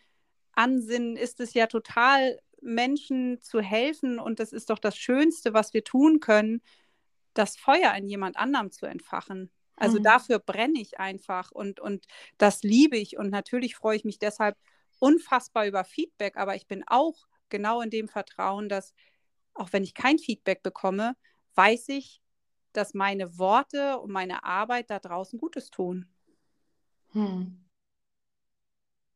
Ansinnen 0.53 1.15
ist 1.15 1.39
es 1.39 1.53
ja 1.53 1.67
total, 1.67 2.39
Menschen 2.61 3.39
zu 3.39 3.61
helfen 3.61 4.19
und 4.19 4.41
das 4.41 4.51
ist 4.51 4.69
doch 4.69 4.79
das 4.79 4.97
Schönste, 4.97 5.53
was 5.53 5.73
wir 5.73 5.85
tun 5.85 6.19
können, 6.19 6.61
das 7.33 7.57
Feuer 7.57 7.93
in 7.95 8.07
jemand 8.07 8.37
anderem 8.37 8.71
zu 8.71 8.85
entfachen. 8.85 9.51
Also 9.75 9.99
mhm. 9.99 10.03
dafür 10.03 10.39
brenne 10.39 10.79
ich 10.79 10.99
einfach 10.99 11.51
und, 11.51 11.79
und 11.79 12.05
das 12.37 12.63
liebe 12.63 12.97
ich. 12.97 13.17
Und 13.17 13.29
natürlich 13.29 13.75
freue 13.75 13.95
ich 13.95 14.05
mich 14.05 14.19
deshalb 14.19 14.57
unfassbar 14.99 15.65
über 15.65 15.83
Feedback, 15.83 16.37
aber 16.37 16.55
ich 16.55 16.67
bin 16.67 16.83
auch 16.87 17.27
genau 17.49 17.81
in 17.81 17.89
dem 17.89 18.07
Vertrauen, 18.07 18.69
dass 18.69 18.93
auch 19.53 19.71
wenn 19.71 19.83
ich 19.83 19.93
kein 19.93 20.19
Feedback 20.19 20.63
bekomme, 20.63 21.15
weiß 21.55 21.89
ich, 21.89 22.21
dass 22.73 22.93
meine 22.93 23.37
Worte 23.37 23.99
und 23.99 24.11
meine 24.11 24.43
Arbeit 24.43 24.89
da 24.89 24.99
draußen 24.99 25.39
Gutes 25.39 25.69
tun. 25.71 26.07
Hm. 27.11 27.65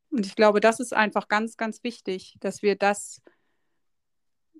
Und 0.09 0.25
ich 0.25 0.35
glaube, 0.35 0.59
das 0.59 0.79
ist 0.79 0.93
einfach 0.93 1.27
ganz, 1.27 1.57
ganz 1.57 1.83
wichtig, 1.83 2.37
dass 2.39 2.61
wir 2.61 2.75
das 2.75 3.21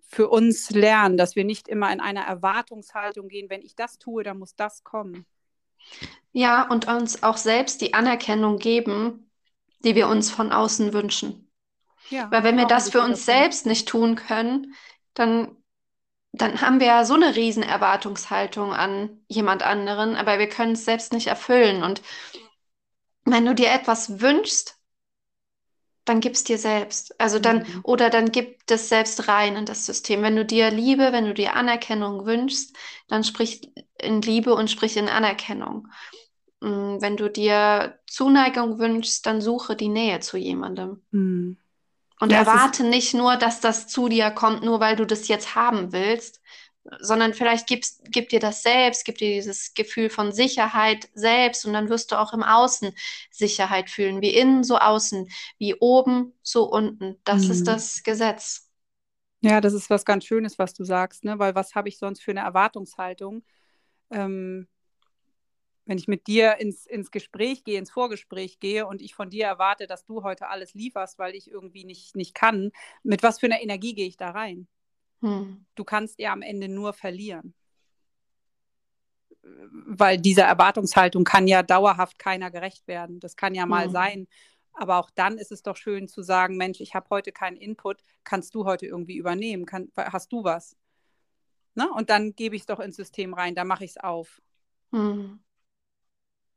für 0.07 0.29
uns 0.29 0.69
lernen, 0.69 1.17
dass 1.17 1.35
wir 1.35 1.43
nicht 1.43 1.67
immer 1.67 1.91
in 1.91 1.99
einer 1.99 2.21
Erwartungshaltung 2.21 3.27
gehen, 3.27 3.49
wenn 3.49 3.61
ich 3.61 3.75
das 3.75 3.97
tue, 3.97 4.23
dann 4.23 4.39
muss 4.39 4.55
das 4.55 4.83
kommen. 4.83 5.25
Ja, 6.31 6.67
und 6.69 6.87
uns 6.87 7.23
auch 7.23 7.37
selbst 7.37 7.81
die 7.81 7.93
Anerkennung 7.93 8.57
geben, 8.57 9.29
die 9.83 9.95
wir 9.95 10.07
uns 10.07 10.31
von 10.31 10.51
außen 10.51 10.93
wünschen. 10.93 11.51
Ja, 12.09 12.29
Weil 12.31 12.43
wenn 12.43 12.57
wir 12.57 12.65
das 12.65 12.89
für 12.89 13.01
uns 13.01 13.25
selbst 13.25 13.65
nicht 13.65 13.87
tun 13.87 14.15
können, 14.15 14.75
dann, 15.13 15.57
dann 16.31 16.61
haben 16.61 16.79
wir 16.79 16.87
ja 16.87 17.05
so 17.05 17.13
eine 17.13 17.35
riesen 17.35 17.63
Erwartungshaltung 17.63 18.73
an 18.73 19.23
jemand 19.27 19.63
anderen, 19.63 20.15
aber 20.15 20.39
wir 20.39 20.49
können 20.49 20.73
es 20.73 20.85
selbst 20.85 21.13
nicht 21.13 21.27
erfüllen. 21.27 21.83
Und 21.83 22.01
wenn 23.25 23.45
du 23.45 23.55
dir 23.55 23.71
etwas 23.71 24.19
wünschst, 24.19 24.77
dann 26.05 26.19
gib 26.19 26.33
es 26.33 26.43
dir 26.43 26.57
selbst. 26.57 27.19
Also 27.19 27.39
dann, 27.39 27.59
mhm. 27.59 27.79
oder 27.83 28.09
dann 28.09 28.31
gib 28.31 28.65
das 28.67 28.89
selbst 28.89 29.27
rein 29.27 29.55
in 29.55 29.65
das 29.65 29.85
System. 29.85 30.21
Wenn 30.21 30.35
du 30.35 30.45
dir 30.45 30.69
Liebe, 30.69 31.11
wenn 31.11 31.25
du 31.25 31.33
dir 31.33 31.55
Anerkennung 31.55 32.25
wünschst, 32.25 32.75
dann 33.07 33.23
sprich 33.23 33.71
in 33.99 34.21
Liebe 34.21 34.53
und 34.53 34.69
sprich 34.69 34.97
in 34.97 35.07
Anerkennung. 35.07 35.87
Mm, 36.59 36.97
wenn 36.99 37.17
du 37.17 37.29
dir 37.29 37.99
Zuneigung 38.07 38.79
wünschst, 38.79 39.25
dann 39.25 39.41
suche 39.41 39.75
die 39.75 39.89
Nähe 39.89 40.19
zu 40.19 40.37
jemandem. 40.37 41.01
Mhm. 41.11 41.57
Und 42.19 42.31
ja, 42.31 42.39
erwarte 42.39 42.83
nicht 42.83 43.13
nur, 43.13 43.35
dass 43.35 43.59
das 43.59 43.87
zu 43.87 44.07
dir 44.07 44.31
kommt, 44.31 44.63
nur 44.63 44.79
weil 44.79 44.95
du 44.95 45.05
das 45.05 45.27
jetzt 45.27 45.55
haben 45.55 45.91
willst, 45.91 46.41
sondern 46.99 47.33
vielleicht 47.33 47.67
gibst, 47.67 48.01
gib 48.11 48.29
dir 48.29 48.39
das 48.39 48.61
selbst, 48.61 49.05
gib 49.05 49.17
dir 49.17 49.33
dieses 49.33 49.73
Gefühl 49.73 50.09
von 50.09 50.31
Sicherheit 50.31 51.09
selbst 51.13 51.65
und 51.65 51.73
dann 51.73 51.89
wirst 51.89 52.11
du 52.11 52.19
auch 52.19 52.33
im 52.33 52.43
Außen 52.43 52.93
Sicherheit 53.31 53.89
fühlen, 53.89 54.21
wie 54.21 54.35
innen 54.35 54.63
so 54.63 54.77
außen, 54.77 55.29
wie 55.57 55.75
oben 55.75 56.33
so 56.41 56.65
unten. 56.69 57.17
Das 57.23 57.45
mhm. 57.45 57.51
ist 57.51 57.67
das 57.67 58.03
Gesetz. 58.03 58.69
Ja, 59.41 59.61
das 59.61 59.73
ist 59.73 59.89
was 59.89 60.05
ganz 60.05 60.25
Schönes, 60.25 60.59
was 60.59 60.73
du 60.73 60.83
sagst, 60.83 61.23
ne? 61.23 61.39
weil 61.39 61.55
was 61.55 61.75
habe 61.75 61.89
ich 61.89 61.97
sonst 61.97 62.21
für 62.21 62.31
eine 62.31 62.41
Erwartungshaltung? 62.41 63.43
Ähm, 64.09 64.67
wenn 65.85 65.97
ich 65.97 66.07
mit 66.07 66.27
dir 66.27 66.57
ins, 66.59 66.85
ins 66.85 67.11
Gespräch 67.11 67.63
gehe, 67.63 67.77
ins 67.77 67.91
Vorgespräch 67.91 68.59
gehe 68.59 68.87
und 68.87 69.01
ich 69.01 69.15
von 69.15 69.29
dir 69.29 69.45
erwarte, 69.45 69.85
dass 69.85 70.05
du 70.05 70.23
heute 70.23 70.47
alles 70.47 70.73
lieferst, 70.73 71.19
weil 71.19 71.35
ich 71.35 71.49
irgendwie 71.51 71.83
nicht, 71.83 72.15
nicht 72.15 72.33
kann, 72.33 72.71
mit 73.03 73.21
was 73.21 73.39
für 73.39 73.47
einer 73.47 73.61
Energie 73.61 73.95
gehe 73.95 74.07
ich 74.07 74.15
da 74.15 74.31
rein? 74.31 74.67
Hm. 75.23 75.65
Du 75.75 75.83
kannst 75.83 76.19
ja 76.19 76.33
am 76.33 76.41
Ende 76.41 76.67
nur 76.67 76.93
verlieren. 76.93 77.55
Weil 79.41 80.19
dieser 80.19 80.43
Erwartungshaltung 80.43 81.23
kann 81.23 81.47
ja 81.47 81.63
dauerhaft 81.63 82.19
keiner 82.19 82.51
gerecht 82.51 82.88
werden. 82.88 83.19
Das 83.19 83.36
kann 83.36 83.55
ja 83.55 83.65
mal 83.65 83.86
hm. 83.86 83.91
sein, 83.91 84.27
Aber 84.73 84.97
auch 84.99 85.09
dann 85.12 85.38
ist 85.38 85.51
es 85.51 85.63
doch 85.63 85.77
schön 85.77 86.07
zu 86.07 86.23
sagen, 86.23 86.57
Mensch, 86.57 86.81
ich 86.81 86.95
habe 86.95 87.09
heute 87.09 87.31
keinen 87.31 87.57
Input, 87.57 88.03
kannst 88.23 88.55
du 88.55 88.65
heute 88.65 88.86
irgendwie 88.86 89.17
übernehmen? 89.17 89.65
Kann, 89.65 89.91
hast 89.95 90.31
du 90.33 90.43
was? 90.43 90.75
Ne? 91.75 91.89
Und 91.91 92.09
dann 92.09 92.36
gebe 92.36 92.55
ich 92.55 92.63
es 92.63 92.65
doch 92.65 92.79
ins 92.79 92.95
System 92.95 93.33
rein, 93.33 93.55
da 93.55 93.63
mache 93.63 93.86
ich 93.86 93.91
es 93.91 93.97
auf. 93.97 94.41
Mhm. 94.91 95.43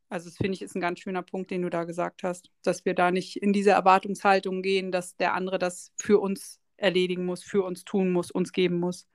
Also 0.08 0.28
das 0.28 0.36
finde 0.36 0.54
ich 0.54 0.62
ist 0.62 0.74
ein 0.76 0.80
ganz 0.80 1.00
schöner 1.00 1.22
Punkt, 1.22 1.50
den 1.50 1.62
du 1.62 1.70
da 1.70 1.84
gesagt 1.84 2.22
hast, 2.22 2.50
dass 2.62 2.84
wir 2.84 2.94
da 2.94 3.10
nicht 3.10 3.36
in 3.36 3.52
diese 3.52 3.70
Erwartungshaltung 3.70 4.62
gehen, 4.62 4.92
dass 4.92 5.16
der 5.16 5.34
andere 5.34 5.58
das 5.58 5.92
für 5.96 6.20
uns 6.20 6.60
erledigen 6.76 7.24
muss, 7.26 7.42
für 7.42 7.64
uns 7.64 7.84
tun 7.84 8.12
muss, 8.12 8.30
uns 8.30 8.52
geben 8.52 8.78
muss. 8.78 9.08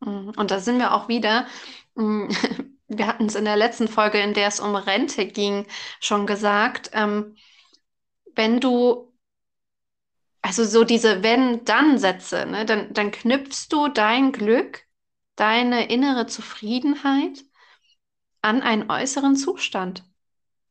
Mhm. 0.00 0.32
Und 0.36 0.50
da 0.50 0.60
sind 0.60 0.78
wir 0.78 0.94
auch 0.94 1.08
wieder, 1.08 1.46
mm, 1.94 2.28
wir 2.88 3.06
hatten 3.06 3.26
es 3.26 3.34
in 3.34 3.44
der 3.44 3.56
letzten 3.56 3.88
Folge, 3.88 4.18
in 4.18 4.34
der 4.34 4.48
es 4.48 4.60
um 4.60 4.74
Rente 4.74 5.26
ging, 5.26 5.66
schon 6.00 6.26
gesagt, 6.26 6.90
ähm, 6.92 7.36
wenn 8.34 8.60
du, 8.60 9.12
also 10.42 10.64
so 10.64 10.84
diese 10.84 11.22
Wenn-Dann-Sätze, 11.22 12.46
ne, 12.46 12.64
dann, 12.64 12.92
dann 12.92 13.10
knüpfst 13.10 13.68
du 13.70 13.88
dein 13.88 14.32
Glück, 14.32 14.84
deine 15.36 15.88
innere 15.88 16.26
Zufriedenheit 16.26 17.44
an 18.42 18.62
einen 18.62 18.90
äußeren 18.90 19.36
Zustand. 19.36 20.04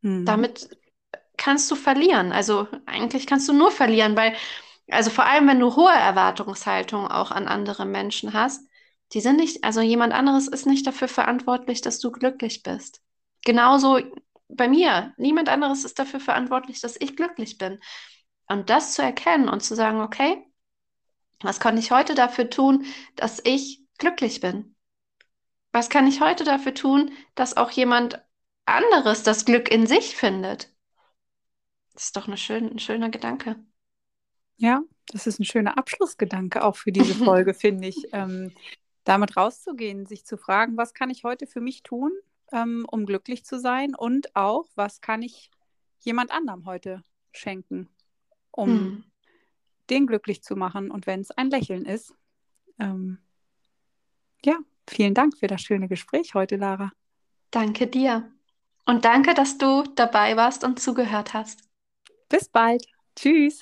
Mhm. 0.02 0.26
Damit 0.26 0.70
kannst 1.38 1.70
du 1.72 1.76
verlieren. 1.76 2.32
Also 2.32 2.68
eigentlich 2.86 3.28
kannst 3.28 3.48
du 3.48 3.54
nur 3.54 3.72
verlieren, 3.72 4.16
weil, 4.16 4.34
also 4.92 5.10
vor 5.10 5.26
allem, 5.26 5.48
wenn 5.48 5.60
du 5.60 5.76
hohe 5.76 5.92
Erwartungshaltung 5.92 7.08
auch 7.08 7.32
an 7.32 7.48
andere 7.48 7.86
Menschen 7.86 8.34
hast, 8.34 8.68
die 9.14 9.22
sind 9.22 9.38
nicht, 9.38 9.64
also 9.64 9.82
jemand 9.82 10.14
anderes 10.14 10.48
ist 10.48 10.66
nicht 10.66 10.86
dafür 10.86 11.08
verantwortlich, 11.08 11.82
dass 11.82 12.00
du 12.00 12.12
glücklich 12.12 12.64
bist. 12.64 13.02
Genauso 13.44 14.00
bei 14.50 14.68
mir. 14.68 15.14
Niemand 15.18 15.50
anderes 15.50 15.86
ist 15.86 16.00
dafür 16.00 16.20
verantwortlich, 16.20 16.82
dass 16.82 16.98
ich 17.00 17.16
glücklich 17.16 17.58
bin. 17.58 17.80
Und 18.48 18.70
das 18.70 18.94
zu 18.94 19.02
erkennen 19.02 19.48
und 19.48 19.62
zu 19.62 19.76
sagen, 19.76 20.02
okay, 20.02 20.46
was 21.42 21.60
kann 21.60 21.78
ich 21.78 21.92
heute 21.92 22.16
dafür 22.16 22.50
tun, 22.50 22.86
dass 23.16 23.40
ich 23.44 23.82
glücklich 23.98 24.42
bin? 24.42 24.76
Was 25.72 25.90
kann 25.90 26.08
ich 26.08 26.20
heute 26.20 26.44
dafür 26.44 26.74
tun, 26.74 27.12
dass 27.36 27.56
auch 27.56 27.72
jemand 27.72 28.22
anderes 28.66 29.24
das 29.24 29.46
Glück 29.46 29.70
in 29.72 29.88
sich 29.88 30.16
findet? 30.16 30.74
Das 31.94 32.06
ist 32.06 32.18
doch 32.18 32.28
eine 32.28 32.38
schön, 32.38 32.72
ein 32.72 32.80
schöner 32.80 33.10
Gedanke. 33.10 33.56
Ja, 34.60 34.84
das 35.08 35.26
ist 35.26 35.40
ein 35.40 35.46
schöner 35.46 35.78
Abschlussgedanke 35.78 36.64
auch 36.64 36.76
für 36.76 36.92
diese 36.92 37.16
Folge, 37.16 37.54
finde 37.56 37.88
ich. 37.88 38.08
Ähm, 38.12 38.52
damit 39.06 39.38
rauszugehen, 39.38 40.06
sich 40.06 40.26
zu 40.26 40.38
fragen, 40.38 40.78
was 40.78 40.94
kann 40.94 41.10
ich 41.10 41.24
heute 41.24 41.48
für 41.48 41.62
mich 41.62 41.82
tun, 41.82 42.12
ähm, 42.52 42.86
um 42.92 43.06
glücklich 43.06 43.44
zu 43.44 43.60
sein 43.60 43.96
und 43.96 44.36
auch, 44.36 44.66
was 44.76 45.02
kann 45.02 45.24
ich 45.24 45.50
jemand 46.00 46.32
anderem 46.32 46.66
heute 46.66 47.04
schenken, 47.32 47.90
um 48.52 48.70
hm. 48.70 49.04
den 49.90 50.06
glücklich 50.06 50.44
zu 50.44 50.56
machen 50.56 50.92
und 50.92 51.08
wenn 51.08 51.22
es 51.22 51.32
ein 51.32 51.50
Lächeln 51.50 51.86
ist. 51.86 52.14
Ähm, 52.78 53.18
ja, 54.46 54.58
vielen 54.88 55.14
Dank 55.14 55.38
für 55.38 55.48
das 55.48 55.62
schöne 55.62 55.88
Gespräch 55.88 56.34
heute, 56.36 56.58
Lara. 56.58 56.92
Danke 57.50 57.88
dir. 57.88 58.32
Und 58.86 59.06
danke, 59.06 59.34
dass 59.34 59.58
du 59.58 59.84
dabei 59.96 60.36
warst 60.36 60.64
und 60.64 60.80
zugehört 60.80 61.34
hast. 61.34 61.62
Bis 62.28 62.48
bald. 62.50 62.86
Tschüss. 63.16 63.62